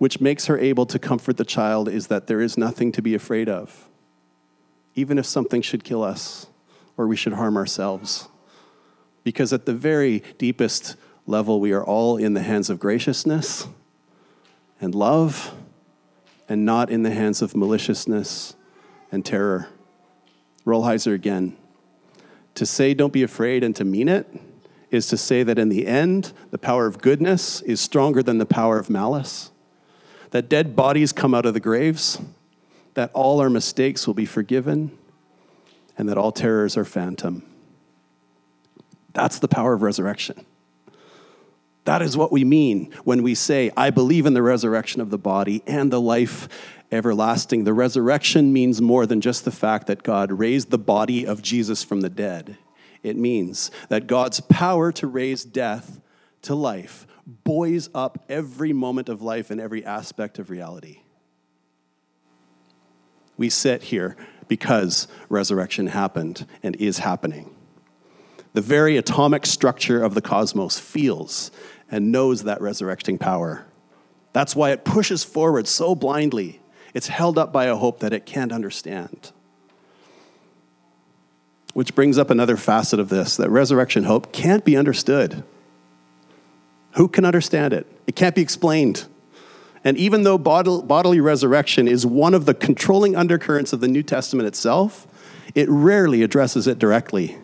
which 0.00 0.18
makes 0.18 0.46
her 0.46 0.58
able 0.58 0.86
to 0.86 0.98
comfort 0.98 1.36
the 1.36 1.44
child 1.44 1.86
is 1.86 2.06
that 2.06 2.26
there 2.26 2.40
is 2.40 2.56
nothing 2.56 2.90
to 2.90 3.02
be 3.02 3.14
afraid 3.14 3.50
of, 3.50 3.86
even 4.94 5.18
if 5.18 5.26
something 5.26 5.60
should 5.60 5.84
kill 5.84 6.02
us 6.02 6.46
or 6.96 7.06
we 7.06 7.16
should 7.16 7.34
harm 7.34 7.54
ourselves. 7.54 8.28
Because 9.24 9.52
at 9.52 9.66
the 9.66 9.74
very 9.74 10.22
deepest 10.38 10.96
level, 11.26 11.60
we 11.60 11.72
are 11.72 11.84
all 11.84 12.16
in 12.16 12.32
the 12.32 12.40
hands 12.40 12.70
of 12.70 12.80
graciousness 12.80 13.68
and 14.80 14.94
love, 14.94 15.54
and 16.48 16.64
not 16.64 16.88
in 16.88 17.02
the 17.02 17.10
hands 17.10 17.42
of 17.42 17.54
maliciousness 17.54 18.56
and 19.12 19.26
terror. 19.26 19.68
Rolheiser 20.64 21.12
again. 21.12 21.58
To 22.54 22.64
say 22.64 22.94
don't 22.94 23.12
be 23.12 23.22
afraid 23.22 23.62
and 23.62 23.76
to 23.76 23.84
mean 23.84 24.08
it 24.08 24.26
is 24.90 25.06
to 25.08 25.16
say 25.16 25.42
that 25.42 25.58
in 25.58 25.68
the 25.68 25.86
end, 25.86 26.32
the 26.50 26.58
power 26.58 26.86
of 26.86 27.00
goodness 27.00 27.62
is 27.62 27.80
stronger 27.80 28.22
than 28.22 28.38
the 28.38 28.46
power 28.46 28.78
of 28.78 28.90
malice 28.90 29.50
that 30.30 30.48
dead 30.48 30.76
bodies 30.76 31.12
come 31.12 31.34
out 31.34 31.46
of 31.46 31.54
the 31.54 31.60
graves, 31.60 32.20
that 32.94 33.10
all 33.12 33.40
our 33.40 33.50
mistakes 33.50 34.06
will 34.06 34.14
be 34.14 34.26
forgiven, 34.26 34.96
and 35.98 36.08
that 36.08 36.18
all 36.18 36.32
terrors 36.32 36.76
are 36.76 36.84
phantom. 36.84 37.42
That's 39.12 39.38
the 39.38 39.48
power 39.48 39.72
of 39.72 39.82
resurrection. 39.82 40.46
That 41.84 42.02
is 42.02 42.16
what 42.16 42.30
we 42.30 42.44
mean 42.44 42.92
when 43.04 43.22
we 43.22 43.34
say, 43.34 43.72
I 43.76 43.90
believe 43.90 44.26
in 44.26 44.34
the 44.34 44.42
resurrection 44.42 45.00
of 45.00 45.10
the 45.10 45.18
body 45.18 45.62
and 45.66 45.92
the 45.92 46.00
life 46.00 46.48
everlasting. 46.92 47.64
The 47.64 47.72
resurrection 47.72 48.52
means 48.52 48.80
more 48.80 49.06
than 49.06 49.20
just 49.20 49.44
the 49.44 49.50
fact 49.50 49.86
that 49.88 50.02
God 50.02 50.30
raised 50.30 50.70
the 50.70 50.78
body 50.78 51.26
of 51.26 51.42
Jesus 51.42 51.82
from 51.82 52.02
the 52.02 52.10
dead. 52.10 52.58
It 53.02 53.16
means 53.16 53.70
that 53.88 54.06
God's 54.06 54.40
power 54.40 54.92
to 54.92 55.06
raise 55.06 55.44
death 55.44 56.00
to 56.42 56.54
life 56.54 57.06
buoys 57.44 57.88
up 57.94 58.24
every 58.28 58.72
moment 58.72 59.08
of 59.08 59.22
life 59.22 59.50
and 59.50 59.60
every 59.60 59.84
aspect 59.84 60.38
of 60.38 60.50
reality. 60.50 61.00
We 63.36 63.48
sit 63.48 63.84
here 63.84 64.16
because 64.48 65.08
resurrection 65.28 65.86
happened 65.86 66.46
and 66.62 66.76
is 66.76 66.98
happening. 66.98 67.54
The 68.52 68.60
very 68.60 68.96
atomic 68.96 69.46
structure 69.46 70.02
of 70.02 70.14
the 70.14 70.20
cosmos 70.20 70.78
feels 70.78 71.50
and 71.90 72.10
knows 72.10 72.42
that 72.42 72.60
resurrecting 72.60 73.16
power. 73.16 73.66
That's 74.32 74.56
why 74.56 74.70
it 74.70 74.84
pushes 74.84 75.24
forward 75.24 75.68
so 75.68 75.94
blindly. 75.94 76.60
It's 76.92 77.08
held 77.08 77.38
up 77.38 77.52
by 77.52 77.66
a 77.66 77.76
hope 77.76 78.00
that 78.00 78.12
it 78.12 78.26
can't 78.26 78.52
understand. 78.52 79.32
Which 81.72 81.94
brings 81.94 82.18
up 82.18 82.30
another 82.30 82.56
facet 82.56 82.98
of 82.98 83.08
this 83.08 83.36
that 83.36 83.50
resurrection 83.50 84.04
hope 84.04 84.32
can't 84.32 84.64
be 84.64 84.76
understood. 84.76 85.44
Who 86.96 87.06
can 87.08 87.24
understand 87.24 87.72
it? 87.72 87.86
It 88.06 88.16
can't 88.16 88.34
be 88.34 88.42
explained. 88.42 89.06
And 89.84 89.96
even 89.96 90.24
though 90.24 90.36
bodily 90.36 91.20
resurrection 91.20 91.88
is 91.88 92.04
one 92.04 92.34
of 92.34 92.44
the 92.44 92.54
controlling 92.54 93.16
undercurrents 93.16 93.72
of 93.72 93.80
the 93.80 93.88
New 93.88 94.02
Testament 94.02 94.46
itself, 94.46 95.06
it 95.54 95.68
rarely 95.70 96.22
addresses 96.22 96.66
it 96.66 96.78
directly. 96.78 97.38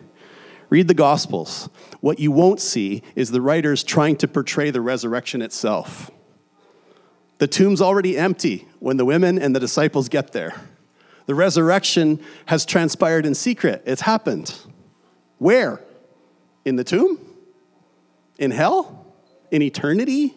Read 0.69 0.87
the 0.87 0.93
Gospels. 0.93 1.69
What 2.01 2.19
you 2.19 2.31
won't 2.31 2.59
see 2.59 3.01
is 3.15 3.31
the 3.31 3.41
writers 3.41 3.83
trying 3.83 4.17
to 4.17 4.27
portray 4.27 4.69
the 4.69 4.81
resurrection 4.81 5.41
itself. 5.41 6.11
The 7.37 7.47
tomb's 7.47 7.81
already 7.81 8.17
empty 8.17 8.67
when 8.79 8.97
the 8.97 9.05
women 9.05 9.39
and 9.39 9.55
the 9.55 9.59
disciples 9.59 10.09
get 10.09 10.33
there. 10.33 10.61
The 11.27 11.35
resurrection 11.35 12.19
has 12.47 12.65
transpired 12.65 13.25
in 13.25 13.35
secret. 13.35 13.83
It's 13.85 14.01
happened. 14.01 14.53
Where? 15.37 15.81
In 16.65 16.75
the 16.75 16.83
tomb? 16.83 17.19
In 18.39 18.51
hell? 18.51 18.97
in 19.51 19.61
eternity? 19.61 20.35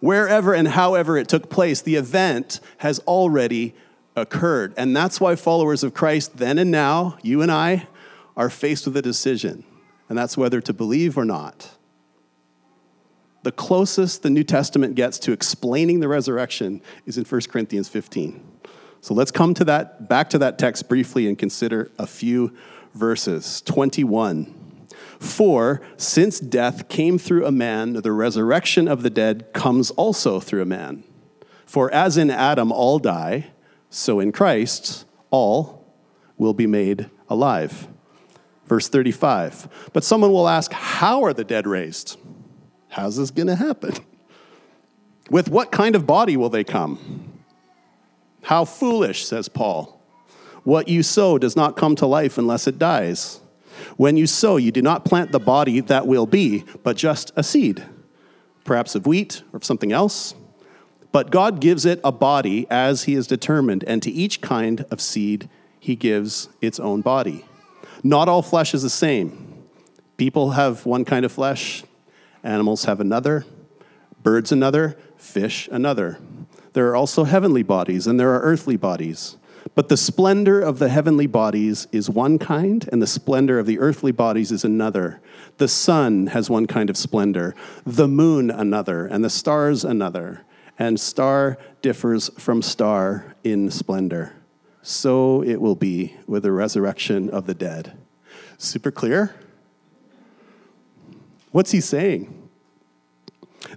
Wherever 0.00 0.54
and 0.54 0.68
however 0.68 1.16
it 1.16 1.28
took 1.28 1.50
place, 1.50 1.82
the 1.82 1.96
event 1.96 2.60
has 2.78 3.00
already 3.00 3.74
occurred. 4.14 4.74
And 4.76 4.96
that's 4.96 5.20
why 5.20 5.34
followers 5.36 5.82
of 5.82 5.94
Christ, 5.94 6.36
then 6.36 6.58
and 6.58 6.70
now, 6.70 7.18
you 7.22 7.42
and 7.42 7.50
I, 7.50 7.88
are 8.36 8.50
faced 8.50 8.86
with 8.86 8.96
a 8.96 9.02
decision. 9.02 9.64
And 10.08 10.16
that's 10.16 10.36
whether 10.36 10.60
to 10.60 10.72
believe 10.72 11.18
or 11.18 11.24
not. 11.24 11.76
The 13.42 13.52
closest 13.52 14.22
the 14.22 14.30
New 14.30 14.44
Testament 14.44 14.94
gets 14.94 15.18
to 15.20 15.32
explaining 15.32 16.00
the 16.00 16.08
resurrection 16.08 16.80
is 17.06 17.18
in 17.18 17.24
1 17.24 17.40
Corinthians 17.48 17.88
15. 17.88 18.47
So 19.08 19.14
let's 19.14 19.30
come 19.30 19.54
to 19.54 19.64
that 19.64 20.06
back 20.06 20.28
to 20.28 20.38
that 20.40 20.58
text 20.58 20.86
briefly 20.86 21.26
and 21.26 21.38
consider 21.38 21.90
a 21.98 22.06
few 22.06 22.54
verses. 22.92 23.62
21. 23.62 24.54
For 25.18 25.80
since 25.96 26.38
death 26.38 26.90
came 26.90 27.16
through 27.16 27.46
a 27.46 27.50
man, 27.50 27.94
the 27.94 28.12
resurrection 28.12 28.86
of 28.86 29.02
the 29.02 29.08
dead 29.08 29.54
comes 29.54 29.90
also 29.92 30.40
through 30.40 30.60
a 30.60 30.66
man. 30.66 31.04
For 31.64 31.90
as 31.90 32.18
in 32.18 32.30
Adam 32.30 32.70
all 32.70 32.98
die, 32.98 33.46
so 33.88 34.20
in 34.20 34.30
Christ 34.30 35.06
all 35.30 35.90
will 36.36 36.52
be 36.52 36.66
made 36.66 37.08
alive. 37.30 37.88
Verse 38.66 38.90
35. 38.90 39.88
But 39.94 40.04
someone 40.04 40.32
will 40.32 40.50
ask, 40.50 40.70
How 40.70 41.24
are 41.24 41.32
the 41.32 41.44
dead 41.44 41.66
raised? 41.66 42.18
How's 42.88 43.16
this 43.16 43.30
going 43.30 43.48
to 43.48 43.56
happen? 43.56 43.94
With 45.30 45.48
what 45.48 45.72
kind 45.72 45.96
of 45.96 46.06
body 46.06 46.36
will 46.36 46.50
they 46.50 46.62
come? 46.62 47.27
How 48.48 48.64
foolish, 48.64 49.26
says 49.26 49.46
Paul. 49.50 50.00
What 50.64 50.88
you 50.88 51.02
sow 51.02 51.36
does 51.36 51.54
not 51.54 51.76
come 51.76 51.94
to 51.96 52.06
life 52.06 52.38
unless 52.38 52.66
it 52.66 52.78
dies. 52.78 53.40
When 53.98 54.16
you 54.16 54.26
sow, 54.26 54.56
you 54.56 54.72
do 54.72 54.80
not 54.80 55.04
plant 55.04 55.32
the 55.32 55.38
body 55.38 55.80
that 55.80 56.06
will 56.06 56.24
be, 56.24 56.64
but 56.82 56.96
just 56.96 57.30
a 57.36 57.42
seed, 57.42 57.84
perhaps 58.64 58.94
of 58.94 59.06
wheat 59.06 59.42
or 59.52 59.58
of 59.58 59.66
something 59.66 59.92
else. 59.92 60.34
But 61.12 61.30
God 61.30 61.60
gives 61.60 61.84
it 61.84 62.00
a 62.02 62.10
body 62.10 62.66
as 62.70 63.02
He 63.02 63.12
has 63.16 63.26
determined, 63.26 63.84
and 63.86 64.02
to 64.02 64.10
each 64.10 64.40
kind 64.40 64.86
of 64.90 65.02
seed, 65.02 65.50
He 65.78 65.94
gives 65.94 66.48
its 66.62 66.80
own 66.80 67.02
body. 67.02 67.44
Not 68.02 68.30
all 68.30 68.40
flesh 68.40 68.72
is 68.72 68.80
the 68.80 68.88
same. 68.88 69.62
People 70.16 70.52
have 70.52 70.86
one 70.86 71.04
kind 71.04 71.26
of 71.26 71.32
flesh, 71.32 71.84
animals 72.42 72.86
have 72.86 72.98
another, 72.98 73.44
birds 74.22 74.50
another, 74.52 74.96
fish 75.18 75.68
another. 75.70 76.18
There 76.78 76.86
are 76.90 76.94
also 76.94 77.24
heavenly 77.24 77.64
bodies, 77.64 78.06
and 78.06 78.20
there 78.20 78.32
are 78.32 78.40
earthly 78.40 78.76
bodies. 78.76 79.36
But 79.74 79.88
the 79.88 79.96
splendor 79.96 80.60
of 80.60 80.78
the 80.78 80.88
heavenly 80.88 81.26
bodies 81.26 81.88
is 81.90 82.08
one 82.08 82.38
kind, 82.38 82.88
and 82.92 83.02
the 83.02 83.06
splendor 83.08 83.58
of 83.58 83.66
the 83.66 83.80
earthly 83.80 84.12
bodies 84.12 84.52
is 84.52 84.62
another. 84.62 85.20
The 85.56 85.66
sun 85.66 86.28
has 86.28 86.48
one 86.48 86.68
kind 86.68 86.88
of 86.88 86.96
splendor, 86.96 87.56
the 87.84 88.06
moon 88.06 88.48
another, 88.48 89.06
and 89.08 89.24
the 89.24 89.28
stars 89.28 89.82
another. 89.82 90.44
And 90.78 91.00
star 91.00 91.58
differs 91.82 92.30
from 92.38 92.62
star 92.62 93.34
in 93.42 93.72
splendor. 93.72 94.34
So 94.80 95.42
it 95.42 95.60
will 95.60 95.74
be 95.74 96.14
with 96.28 96.44
the 96.44 96.52
resurrection 96.52 97.28
of 97.28 97.46
the 97.46 97.54
dead. 97.54 97.98
Super 98.56 98.92
clear? 98.92 99.34
What's 101.50 101.72
he 101.72 101.80
saying? 101.80 102.48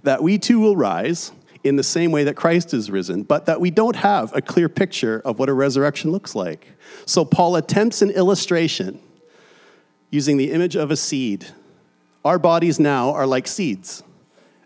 That 0.04 0.22
we 0.22 0.38
too 0.38 0.60
will 0.60 0.76
rise 0.76 1.32
in 1.64 1.76
the 1.76 1.82
same 1.82 2.10
way 2.10 2.24
that 2.24 2.34
Christ 2.34 2.74
is 2.74 2.90
risen, 2.90 3.22
but 3.22 3.46
that 3.46 3.60
we 3.60 3.70
don't 3.70 3.96
have 3.96 4.34
a 4.34 4.42
clear 4.42 4.68
picture 4.68 5.22
of 5.24 5.38
what 5.38 5.48
a 5.48 5.52
resurrection 5.52 6.10
looks 6.10 6.34
like. 6.34 6.68
So 7.06 7.24
Paul 7.24 7.56
attempts 7.56 8.02
an 8.02 8.10
illustration 8.10 9.00
using 10.10 10.36
the 10.36 10.52
image 10.52 10.76
of 10.76 10.90
a 10.90 10.96
seed. 10.96 11.46
Our 12.24 12.38
bodies 12.38 12.78
now 12.78 13.12
are 13.12 13.26
like 13.26 13.46
seeds, 13.46 14.02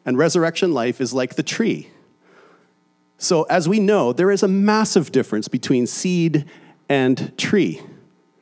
and 0.04 0.18
resurrection 0.18 0.72
life 0.72 1.00
is 1.00 1.12
like 1.12 1.36
the 1.36 1.42
tree. 1.42 1.90
So, 3.18 3.44
as 3.44 3.66
we 3.66 3.80
know, 3.80 4.12
there 4.12 4.30
is 4.30 4.42
a 4.42 4.48
massive 4.48 5.10
difference 5.10 5.48
between 5.48 5.86
seed 5.86 6.44
and 6.88 7.36
tree. 7.38 7.80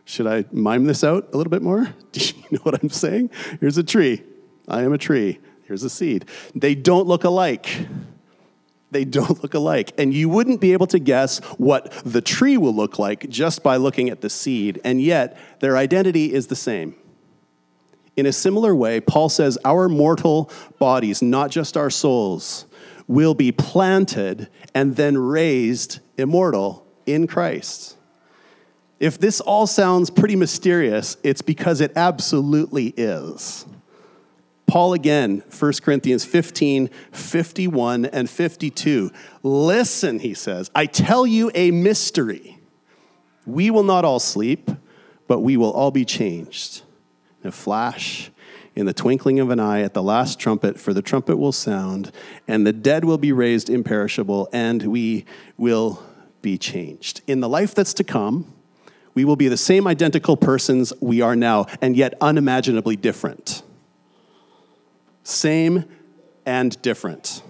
Should 0.04 0.26
I 0.26 0.44
mime 0.50 0.84
this 0.86 1.04
out 1.04 1.28
a 1.32 1.36
little 1.36 1.50
bit 1.50 1.62
more? 1.62 1.94
Do 2.12 2.20
you 2.20 2.42
know 2.50 2.58
what 2.64 2.82
I'm 2.82 2.90
saying? 2.90 3.30
Here's 3.60 3.78
a 3.78 3.84
tree. 3.84 4.22
I 4.66 4.82
am 4.82 4.92
a 4.92 4.98
tree. 4.98 5.38
Here's 5.66 5.82
a 5.82 5.90
seed. 5.90 6.26
They 6.54 6.74
don't 6.74 7.06
look 7.06 7.24
alike. 7.24 7.86
They 8.94 9.04
don't 9.04 9.42
look 9.42 9.54
alike. 9.54 9.92
And 9.98 10.14
you 10.14 10.28
wouldn't 10.28 10.60
be 10.60 10.72
able 10.72 10.86
to 10.86 11.00
guess 11.00 11.40
what 11.58 11.90
the 12.04 12.20
tree 12.20 12.56
will 12.56 12.74
look 12.74 12.96
like 12.96 13.28
just 13.28 13.64
by 13.64 13.74
looking 13.76 14.08
at 14.08 14.20
the 14.20 14.30
seed. 14.30 14.80
And 14.84 15.02
yet, 15.02 15.36
their 15.58 15.76
identity 15.76 16.32
is 16.32 16.46
the 16.46 16.54
same. 16.54 16.94
In 18.16 18.24
a 18.24 18.32
similar 18.32 18.72
way, 18.72 19.00
Paul 19.00 19.28
says 19.28 19.58
our 19.64 19.88
mortal 19.88 20.48
bodies, 20.78 21.22
not 21.22 21.50
just 21.50 21.76
our 21.76 21.90
souls, 21.90 22.66
will 23.08 23.34
be 23.34 23.50
planted 23.50 24.48
and 24.76 24.94
then 24.94 25.18
raised 25.18 25.98
immortal 26.16 26.86
in 27.04 27.26
Christ. 27.26 27.96
If 29.00 29.18
this 29.18 29.40
all 29.40 29.66
sounds 29.66 30.08
pretty 30.08 30.36
mysterious, 30.36 31.16
it's 31.24 31.42
because 31.42 31.80
it 31.80 31.90
absolutely 31.96 32.94
is. 32.96 33.66
Paul 34.74 34.92
again, 34.92 35.44
1 35.56 35.72
Corinthians 35.84 36.24
15, 36.24 36.90
51, 37.12 38.06
and 38.06 38.28
52. 38.28 39.12
Listen, 39.44 40.18
he 40.18 40.34
says, 40.34 40.68
I 40.74 40.86
tell 40.86 41.24
you 41.24 41.52
a 41.54 41.70
mystery. 41.70 42.58
We 43.46 43.70
will 43.70 43.84
not 43.84 44.04
all 44.04 44.18
sleep, 44.18 44.68
but 45.28 45.42
we 45.42 45.56
will 45.56 45.70
all 45.70 45.92
be 45.92 46.04
changed. 46.04 46.82
In 47.44 47.50
a 47.50 47.52
flash, 47.52 48.32
in 48.74 48.86
the 48.86 48.92
twinkling 48.92 49.38
of 49.38 49.50
an 49.50 49.60
eye, 49.60 49.82
at 49.82 49.94
the 49.94 50.02
last 50.02 50.40
trumpet, 50.40 50.80
for 50.80 50.92
the 50.92 51.02
trumpet 51.02 51.36
will 51.36 51.52
sound, 51.52 52.10
and 52.48 52.66
the 52.66 52.72
dead 52.72 53.04
will 53.04 53.16
be 53.16 53.30
raised 53.30 53.70
imperishable, 53.70 54.48
and 54.52 54.88
we 54.88 55.24
will 55.56 56.02
be 56.42 56.58
changed. 56.58 57.20
In 57.28 57.38
the 57.38 57.48
life 57.48 57.76
that's 57.76 57.94
to 57.94 58.02
come, 58.02 58.52
we 59.14 59.24
will 59.24 59.36
be 59.36 59.46
the 59.46 59.56
same 59.56 59.86
identical 59.86 60.36
persons 60.36 60.92
we 61.00 61.20
are 61.20 61.36
now, 61.36 61.66
and 61.80 61.96
yet 61.96 62.14
unimaginably 62.20 62.96
different. 62.96 63.62
Same 65.24 65.84
and 66.46 66.80
different. 66.82 67.42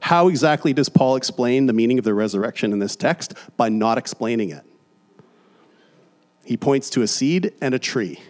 How 0.00 0.28
exactly 0.28 0.72
does 0.72 0.88
Paul 0.88 1.16
explain 1.16 1.66
the 1.66 1.72
meaning 1.72 1.98
of 1.98 2.04
the 2.04 2.12
resurrection 2.12 2.72
in 2.72 2.78
this 2.78 2.96
text? 2.96 3.34
By 3.56 3.68
not 3.68 3.96
explaining 3.96 4.50
it. 4.50 4.64
He 6.44 6.56
points 6.56 6.90
to 6.90 7.02
a 7.02 7.06
seed 7.06 7.52
and 7.62 7.74
a 7.74 7.78
tree. 7.78 8.20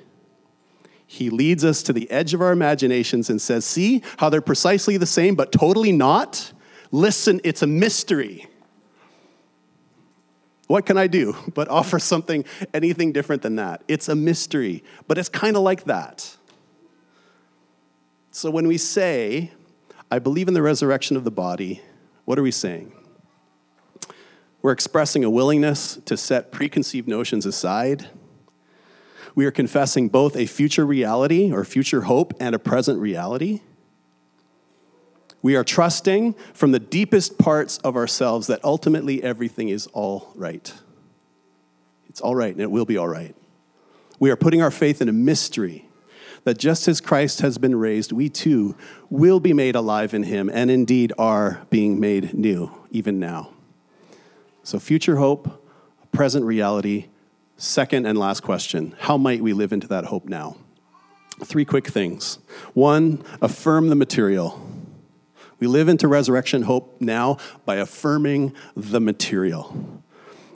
He 1.06 1.30
leads 1.30 1.64
us 1.64 1.82
to 1.84 1.92
the 1.92 2.10
edge 2.10 2.34
of 2.34 2.40
our 2.40 2.52
imaginations 2.52 3.30
and 3.30 3.40
says, 3.40 3.64
See 3.64 4.02
how 4.18 4.28
they're 4.28 4.40
precisely 4.40 4.96
the 4.96 5.06
same, 5.06 5.34
but 5.34 5.52
totally 5.52 5.92
not? 5.92 6.52
Listen, 6.90 7.40
it's 7.44 7.62
a 7.62 7.66
mystery. 7.66 8.46
What 10.66 10.86
can 10.86 10.96
I 10.96 11.06
do 11.06 11.36
but 11.54 11.68
offer 11.68 11.98
something, 11.98 12.44
anything 12.72 13.12
different 13.12 13.42
than 13.42 13.56
that? 13.56 13.82
It's 13.88 14.08
a 14.08 14.14
mystery, 14.14 14.82
but 15.06 15.18
it's 15.18 15.28
kind 15.28 15.56
of 15.56 15.62
like 15.62 15.84
that. 15.84 16.36
So 18.34 18.50
when 18.50 18.66
we 18.66 18.78
say, 18.78 19.52
I 20.10 20.18
believe 20.18 20.48
in 20.48 20.54
the 20.54 20.62
resurrection 20.62 21.16
of 21.16 21.22
the 21.22 21.30
body, 21.30 21.80
what 22.24 22.36
are 22.36 22.42
we 22.42 22.50
saying? 22.50 22.92
We're 24.60 24.72
expressing 24.72 25.22
a 25.22 25.30
willingness 25.30 26.00
to 26.06 26.16
set 26.16 26.50
preconceived 26.50 27.06
notions 27.06 27.46
aside. 27.46 28.08
We 29.36 29.46
are 29.46 29.52
confessing 29.52 30.08
both 30.08 30.36
a 30.36 30.46
future 30.46 30.84
reality 30.84 31.52
or 31.52 31.64
future 31.64 32.02
hope 32.02 32.34
and 32.40 32.56
a 32.56 32.58
present 32.58 32.98
reality. 32.98 33.60
We 35.40 35.54
are 35.54 35.62
trusting 35.62 36.32
from 36.54 36.72
the 36.72 36.80
deepest 36.80 37.38
parts 37.38 37.78
of 37.78 37.94
ourselves 37.94 38.48
that 38.48 38.64
ultimately 38.64 39.22
everything 39.22 39.68
is 39.68 39.86
all 39.92 40.32
right. 40.34 40.74
It's 42.08 42.20
all 42.20 42.34
right, 42.34 42.52
and 42.52 42.60
it 42.60 42.70
will 42.72 42.84
be 42.84 42.96
all 42.96 43.08
right. 43.08 43.36
We 44.18 44.32
are 44.32 44.36
putting 44.36 44.60
our 44.60 44.72
faith 44.72 45.00
in 45.00 45.08
a 45.08 45.12
mystery 45.12 45.83
that 46.44 46.58
just 46.58 46.86
as 46.88 47.00
Christ 47.00 47.40
has 47.40 47.58
been 47.58 47.74
raised, 47.74 48.12
we 48.12 48.28
too 48.28 48.76
will 49.10 49.40
be 49.40 49.52
made 49.52 49.74
alive 49.74 50.14
in 50.14 50.24
him, 50.24 50.50
and 50.52 50.70
indeed 50.70 51.12
are 51.18 51.66
being 51.70 51.98
made 51.98 52.34
new, 52.34 52.70
even 52.90 53.18
now. 53.18 53.50
So, 54.62 54.78
future 54.78 55.16
hope, 55.16 55.62
present 56.12 56.44
reality. 56.44 57.06
Second 57.56 58.06
and 58.06 58.18
last 58.18 58.40
question 58.40 58.94
How 58.98 59.16
might 59.16 59.42
we 59.42 59.52
live 59.52 59.72
into 59.72 59.88
that 59.88 60.06
hope 60.06 60.26
now? 60.26 60.56
Three 61.42 61.64
quick 61.64 61.88
things. 61.88 62.38
One, 62.74 63.22
affirm 63.42 63.88
the 63.88 63.96
material. 63.96 64.60
We 65.58 65.66
live 65.66 65.88
into 65.88 66.08
resurrection 66.08 66.62
hope 66.62 67.00
now 67.00 67.38
by 67.64 67.76
affirming 67.76 68.54
the 68.76 69.00
material. 69.00 70.02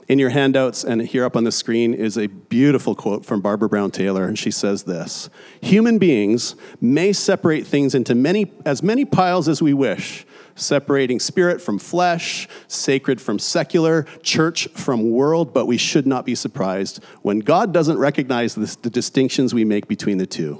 In 0.09 0.17
your 0.17 0.31
handouts 0.31 0.83
and 0.83 1.03
here 1.03 1.23
up 1.23 1.37
on 1.37 1.43
the 1.43 1.51
screen 1.51 1.93
is 1.93 2.17
a 2.17 2.25
beautiful 2.25 2.95
quote 2.95 3.23
from 3.23 3.41
Barbara 3.41 3.69
Brown 3.69 3.91
Taylor, 3.91 4.25
and 4.25 4.39
she 4.39 4.49
says 4.49 4.83
this 4.83 5.29
Human 5.61 5.99
beings 5.99 6.55
may 6.81 7.13
separate 7.13 7.67
things 7.67 7.93
into 7.93 8.15
many, 8.15 8.51
as 8.65 8.81
many 8.81 9.05
piles 9.05 9.47
as 9.47 9.61
we 9.61 9.71
wish, 9.71 10.25
separating 10.55 11.19
spirit 11.19 11.61
from 11.61 11.77
flesh, 11.77 12.47
sacred 12.67 13.21
from 13.21 13.37
secular, 13.37 14.07
church 14.23 14.67
from 14.69 15.11
world, 15.11 15.53
but 15.53 15.67
we 15.67 15.77
should 15.77 16.07
not 16.07 16.25
be 16.25 16.33
surprised 16.33 17.03
when 17.21 17.37
God 17.37 17.71
doesn't 17.71 17.99
recognize 17.99 18.55
the 18.55 18.89
distinctions 18.89 19.53
we 19.53 19.63
make 19.63 19.87
between 19.87 20.17
the 20.17 20.25
two. 20.25 20.59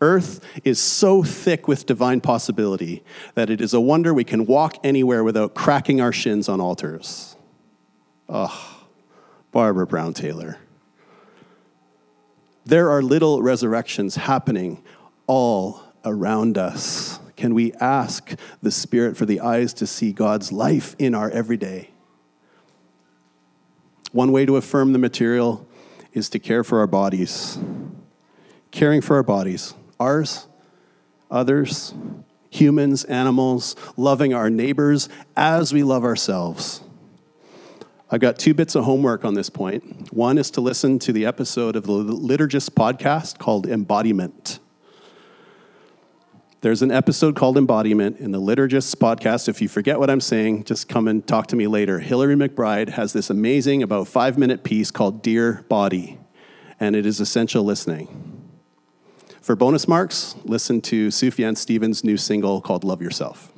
Earth 0.00 0.40
is 0.62 0.80
so 0.80 1.24
thick 1.24 1.66
with 1.66 1.86
divine 1.86 2.20
possibility 2.20 3.02
that 3.34 3.50
it 3.50 3.60
is 3.60 3.74
a 3.74 3.80
wonder 3.80 4.14
we 4.14 4.22
can 4.22 4.46
walk 4.46 4.76
anywhere 4.84 5.24
without 5.24 5.54
cracking 5.54 6.00
our 6.00 6.12
shins 6.12 6.48
on 6.48 6.60
altars. 6.60 7.33
Oh, 8.28 8.86
Barbara 9.52 9.86
Brown 9.86 10.14
Taylor. 10.14 10.58
There 12.64 12.90
are 12.90 13.02
little 13.02 13.42
resurrections 13.42 14.16
happening 14.16 14.82
all 15.26 15.82
around 16.04 16.56
us. 16.56 17.20
Can 17.36 17.54
we 17.54 17.72
ask 17.74 18.34
the 18.62 18.70
Spirit 18.70 19.16
for 19.16 19.26
the 19.26 19.40
eyes 19.40 19.74
to 19.74 19.86
see 19.86 20.12
God's 20.12 20.52
life 20.52 20.94
in 20.98 21.14
our 21.14 21.30
everyday? 21.30 21.90
One 24.12 24.32
way 24.32 24.46
to 24.46 24.56
affirm 24.56 24.92
the 24.92 24.98
material 24.98 25.66
is 26.12 26.28
to 26.30 26.38
care 26.38 26.62
for 26.62 26.78
our 26.78 26.86
bodies. 26.86 27.58
Caring 28.70 29.00
for 29.00 29.16
our 29.16 29.22
bodies 29.22 29.74
ours, 29.98 30.46
others, 31.30 31.94
humans, 32.50 33.04
animals, 33.04 33.74
loving 33.96 34.32
our 34.32 34.48
neighbors 34.50 35.08
as 35.36 35.72
we 35.72 35.82
love 35.82 36.04
ourselves. 36.04 36.83
I've 38.14 38.20
got 38.20 38.38
two 38.38 38.54
bits 38.54 38.76
of 38.76 38.84
homework 38.84 39.24
on 39.24 39.34
this 39.34 39.50
point. 39.50 40.12
One 40.12 40.38
is 40.38 40.48
to 40.52 40.60
listen 40.60 41.00
to 41.00 41.12
the 41.12 41.26
episode 41.26 41.74
of 41.74 41.82
the 41.82 41.92
Liturgist 41.94 42.70
podcast 42.70 43.38
called 43.38 43.66
Embodiment. 43.66 44.60
There's 46.60 46.80
an 46.80 46.92
episode 46.92 47.34
called 47.34 47.58
Embodiment 47.58 48.20
in 48.20 48.30
the 48.30 48.40
Liturgist 48.40 48.94
podcast. 48.98 49.48
If 49.48 49.60
you 49.60 49.66
forget 49.66 49.98
what 49.98 50.10
I'm 50.10 50.20
saying, 50.20 50.62
just 50.62 50.88
come 50.88 51.08
and 51.08 51.26
talk 51.26 51.48
to 51.48 51.56
me 51.56 51.66
later. 51.66 51.98
Hillary 51.98 52.36
McBride 52.36 52.90
has 52.90 53.12
this 53.12 53.30
amazing, 53.30 53.82
about 53.82 54.06
five 54.06 54.38
minute 54.38 54.62
piece 54.62 54.92
called 54.92 55.20
Dear 55.20 55.64
Body, 55.68 56.20
and 56.78 56.94
it 56.94 57.06
is 57.06 57.18
essential 57.18 57.64
listening. 57.64 58.48
For 59.42 59.56
bonus 59.56 59.88
marks, 59.88 60.36
listen 60.44 60.80
to 60.82 61.08
Sufjan 61.08 61.56
Stevens' 61.56 62.04
new 62.04 62.16
single 62.16 62.60
called 62.60 62.84
Love 62.84 63.02
Yourself. 63.02 63.53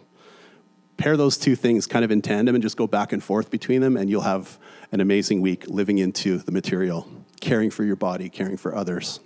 Pair 0.97 1.17
those 1.17 1.37
two 1.37 1.57
things 1.57 1.87
kind 1.87 2.05
of 2.05 2.11
in 2.11 2.23
tandem 2.23 2.55
and 2.55 2.63
just 2.63 2.77
go 2.77 2.87
back 2.87 3.13
and 3.13 3.23
forth 3.23 3.51
between 3.51 3.81
them, 3.81 3.97
and 3.97 4.09
you'll 4.09 4.23
have 4.23 4.59
an 4.93 5.01
amazing 5.01 5.43
week 5.43 5.67
living 5.67 5.99
into 5.99 6.39
the 6.39 6.53
material, 6.53 7.07
caring 7.41 7.71
for 7.71 7.85
your 7.85 7.97
body, 7.97 8.29
caring 8.29 8.57
for 8.57 8.75
others. 8.75 9.21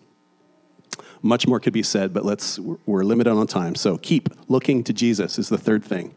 Much 1.22 1.46
more 1.46 1.61
could 1.61 1.72
be 1.72 1.83
said, 1.83 2.12
but 2.12 2.24
let's, 2.24 2.59
we're 2.59 3.04
limited 3.04 3.30
on 3.30 3.46
time. 3.46 3.74
So 3.74 3.98
keep 3.98 4.28
looking 4.48 4.83
to 4.85 4.92
Jesus 4.92 5.38
is 5.38 5.48
the 5.48 5.59
third 5.59 5.85
thing. 5.85 6.14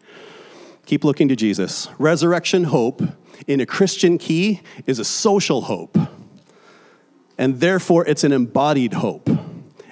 Keep 0.85 1.03
looking 1.03 1.27
to 1.27 1.35
Jesus. 1.35 1.87
Resurrection 1.97 2.65
hope 2.65 3.01
in 3.47 3.59
a 3.59 3.65
Christian 3.65 4.17
key 4.17 4.61
is 4.85 4.99
a 4.99 5.05
social 5.05 5.63
hope, 5.63 5.97
and 7.37 7.59
therefore 7.59 8.05
it's 8.07 8.23
an 8.23 8.31
embodied 8.31 8.93
hope. 8.93 9.29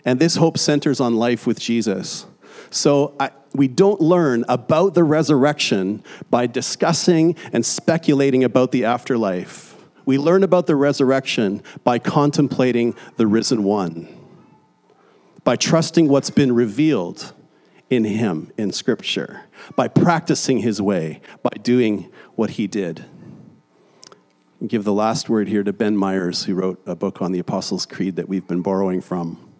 And 0.04 0.19
this 0.19 0.38
hope 0.38 0.58
centers 0.58 1.00
on 1.00 1.15
life 1.15 1.45
with 1.45 1.60
Jesus. 1.60 2.26
So 2.72 3.14
I, 3.20 3.32
we 3.54 3.68
don't 3.68 4.00
learn 4.00 4.46
about 4.48 4.94
the 4.94 5.04
resurrection 5.04 6.04
by 6.30 6.48
discussing 6.48 7.36
and 7.52 7.66
speculating 7.66 8.44
about 8.44 8.72
the 8.72 8.86
afterlife. 8.86 9.76
We 10.06 10.18
learn 10.18 10.42
about 10.44 10.68
the 10.68 10.76
resurrection 10.76 11.62
by 11.84 12.00
contemplating 12.00 12.96
the 13.18 13.28
risen 13.28 13.64
one, 13.64 14.08
by 15.44 15.58
trusting 15.58 16.08
what's 16.08 16.30
been 16.30 16.54
revealed 16.54 17.34
in 17.90 18.06
him 18.06 18.52
in 18.58 18.72
Scripture, 18.72 19.44
by 19.76 19.90
practicing 19.90 20.60
his 20.60 20.82
way, 20.82 21.22
by 21.44 21.52
doing 21.62 22.10
what 22.36 22.52
he 22.52 22.68
did. 22.68 23.06
I'll 24.62 24.68
give 24.68 24.86
the 24.86 24.94
last 24.94 25.28
word 25.28 25.50
here 25.50 25.64
to 25.64 25.74
Ben 25.74 25.98
Myers, 25.98 26.46
who 26.46 26.56
wrote 26.56 26.82
a 26.86 26.96
book 26.96 27.22
on 27.22 27.34
the 27.34 27.40
Apostles' 27.40 27.86
Creed 27.86 28.16
that 28.16 28.30
we've 28.30 28.48
been 28.48 28.62
borrowing 28.62 29.02
from. 29.02 29.51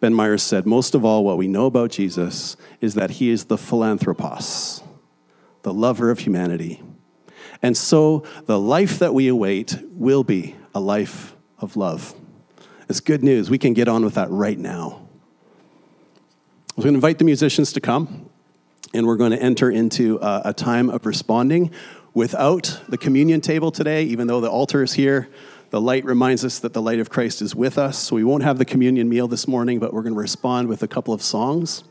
Ben 0.00 0.14
Myers 0.14 0.42
said, 0.42 0.66
Most 0.66 0.94
of 0.94 1.04
all, 1.04 1.24
what 1.24 1.36
we 1.36 1.46
know 1.46 1.66
about 1.66 1.90
Jesus 1.90 2.56
is 2.80 2.94
that 2.94 3.12
he 3.12 3.28
is 3.28 3.44
the 3.44 3.58
philanthropos, 3.58 4.82
the 5.62 5.74
lover 5.74 6.10
of 6.10 6.20
humanity. 6.20 6.82
And 7.62 7.76
so 7.76 8.24
the 8.46 8.58
life 8.58 8.98
that 8.98 9.12
we 9.12 9.28
await 9.28 9.78
will 9.92 10.24
be 10.24 10.56
a 10.74 10.80
life 10.80 11.36
of 11.58 11.76
love. 11.76 12.14
It's 12.88 13.00
good 13.00 13.22
news. 13.22 13.50
We 13.50 13.58
can 13.58 13.74
get 13.74 13.86
on 13.86 14.02
with 14.02 14.14
that 14.14 14.30
right 14.30 14.58
now. 14.58 15.06
I'm 16.76 16.82
going 16.82 16.94
to 16.94 16.96
invite 16.96 17.18
the 17.18 17.24
musicians 17.24 17.72
to 17.74 17.80
come, 17.80 18.30
and 18.94 19.06
we're 19.06 19.16
going 19.16 19.32
to 19.32 19.42
enter 19.42 19.70
into 19.70 20.18
a, 20.22 20.42
a 20.46 20.52
time 20.54 20.88
of 20.88 21.04
responding 21.04 21.72
without 22.14 22.80
the 22.88 22.96
communion 22.96 23.42
table 23.42 23.70
today, 23.70 24.04
even 24.04 24.26
though 24.26 24.40
the 24.40 24.50
altar 24.50 24.82
is 24.82 24.94
here 24.94 25.28
The 25.70 25.80
light 25.80 26.04
reminds 26.04 26.44
us 26.44 26.58
that 26.58 26.72
the 26.72 26.82
light 26.82 26.98
of 26.98 27.10
Christ 27.10 27.40
is 27.40 27.54
with 27.54 27.78
us. 27.78 27.96
So 27.98 28.16
we 28.16 28.24
won't 28.24 28.42
have 28.42 28.58
the 28.58 28.64
communion 28.64 29.08
meal 29.08 29.28
this 29.28 29.46
morning, 29.46 29.78
but 29.78 29.94
we're 29.94 30.02
going 30.02 30.14
to 30.14 30.20
respond 30.20 30.68
with 30.68 30.82
a 30.82 30.88
couple 30.88 31.14
of 31.14 31.22
songs. 31.22 31.84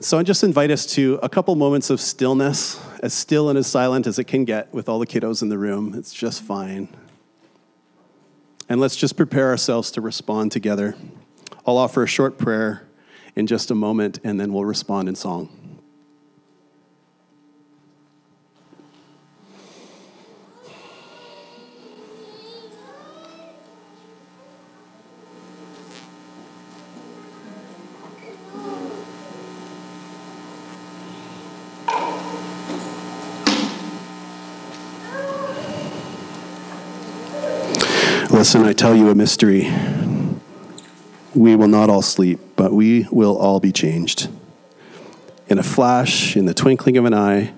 So 0.00 0.18
I 0.18 0.22
just 0.22 0.44
invite 0.44 0.70
us 0.70 0.86
to 0.94 1.18
a 1.22 1.28
couple 1.28 1.54
moments 1.56 1.90
of 1.90 2.00
stillness, 2.00 2.80
as 3.02 3.14
still 3.14 3.48
and 3.48 3.58
as 3.58 3.66
silent 3.66 4.06
as 4.06 4.18
it 4.18 4.24
can 4.24 4.44
get 4.44 4.72
with 4.72 4.88
all 4.88 4.98
the 4.98 5.06
kiddos 5.06 5.42
in 5.42 5.48
the 5.48 5.58
room. 5.58 5.94
It's 5.94 6.12
just 6.12 6.42
fine. 6.42 6.88
And 8.68 8.80
let's 8.80 8.94
just 8.94 9.16
prepare 9.16 9.48
ourselves 9.48 9.90
to 9.92 10.00
respond 10.00 10.52
together. 10.52 10.94
I'll 11.66 11.78
offer 11.78 12.02
a 12.02 12.06
short 12.06 12.38
prayer 12.38 12.86
in 13.34 13.46
just 13.46 13.70
a 13.70 13.74
moment, 13.74 14.20
and 14.22 14.38
then 14.38 14.52
we'll 14.52 14.66
respond 14.66 15.08
in 15.08 15.14
song. 15.14 15.67
Listen, 38.38 38.62
I 38.62 38.72
tell 38.72 38.94
you 38.94 39.10
a 39.10 39.16
mystery. 39.16 39.68
We 41.34 41.56
will 41.56 41.66
not 41.66 41.90
all 41.90 42.02
sleep, 42.02 42.38
but 42.54 42.72
we 42.72 43.08
will 43.10 43.36
all 43.36 43.58
be 43.58 43.72
changed. 43.72 44.30
In 45.48 45.58
a 45.58 45.64
flash, 45.64 46.36
in 46.36 46.46
the 46.46 46.54
twinkling 46.54 46.96
of 46.96 47.04
an 47.04 47.14
eye, 47.14 47.52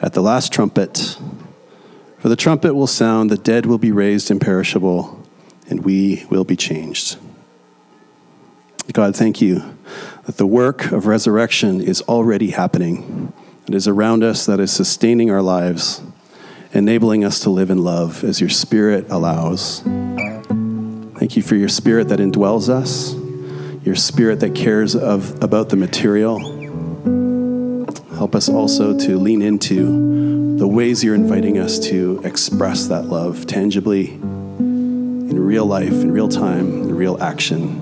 at 0.00 0.14
the 0.14 0.22
last 0.22 0.52
trumpet. 0.52 1.16
For 2.18 2.28
the 2.28 2.34
trumpet 2.34 2.74
will 2.74 2.88
sound, 2.88 3.30
the 3.30 3.36
dead 3.36 3.66
will 3.66 3.78
be 3.78 3.92
raised 3.92 4.28
imperishable, 4.28 5.24
and 5.70 5.84
we 5.84 6.26
will 6.28 6.42
be 6.42 6.56
changed. 6.56 7.18
God, 8.92 9.14
thank 9.14 9.40
you 9.40 9.76
that 10.24 10.38
the 10.38 10.46
work 10.46 10.90
of 10.90 11.06
resurrection 11.06 11.80
is 11.80 12.02
already 12.02 12.50
happening. 12.50 13.32
It 13.68 13.76
is 13.76 13.86
around 13.86 14.24
us 14.24 14.44
that 14.46 14.58
is 14.58 14.72
sustaining 14.72 15.30
our 15.30 15.40
lives, 15.40 16.02
enabling 16.72 17.24
us 17.24 17.40
to 17.40 17.50
live 17.50 17.70
in 17.70 17.78
love 17.78 18.24
as 18.24 18.40
your 18.40 18.50
Spirit 18.50 19.06
allows. 19.10 19.82
Thank 21.18 21.36
you 21.36 21.42
for 21.42 21.56
your 21.56 21.70
spirit 21.70 22.08
that 22.08 22.18
indwells 22.18 22.68
us, 22.68 23.14
your 23.84 23.94
spirit 23.94 24.40
that 24.40 24.54
cares 24.54 24.94
of, 24.94 25.42
about 25.42 25.70
the 25.70 25.76
material. 25.76 26.38
Help 28.16 28.34
us 28.34 28.48
also 28.48 28.98
to 28.98 29.18
lean 29.18 29.40
into 29.42 30.56
the 30.58 30.68
ways 30.68 31.02
you're 31.02 31.14
inviting 31.14 31.58
us 31.58 31.78
to 31.78 32.20
express 32.22 32.86
that 32.88 33.06
love 33.06 33.46
tangibly, 33.46 34.12
in 34.12 35.40
real 35.40 35.66
life, 35.66 35.88
in 35.88 36.12
real 36.12 36.28
time, 36.28 36.82
in 36.82 36.94
real 36.94 37.22
action. 37.22 37.80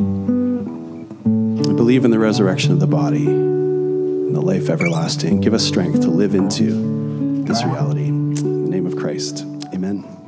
We 1.59 1.75
believe 1.75 2.05
in 2.05 2.13
the 2.13 2.19
resurrection 2.19 2.73
of 2.73 2.81
the 2.81 2.87
body 2.87 3.27
and 3.27 4.35
the 4.35 4.41
life 4.41 4.69
everlasting. 4.69 5.41
Give 5.41 5.55
us 5.55 5.65
strength 5.65 6.03
to 6.03 6.11
live 6.11 6.35
into 6.35 7.43
this 7.45 7.65
reality. 7.65 8.14
Christ, 9.05 9.45
amen. 9.75 10.24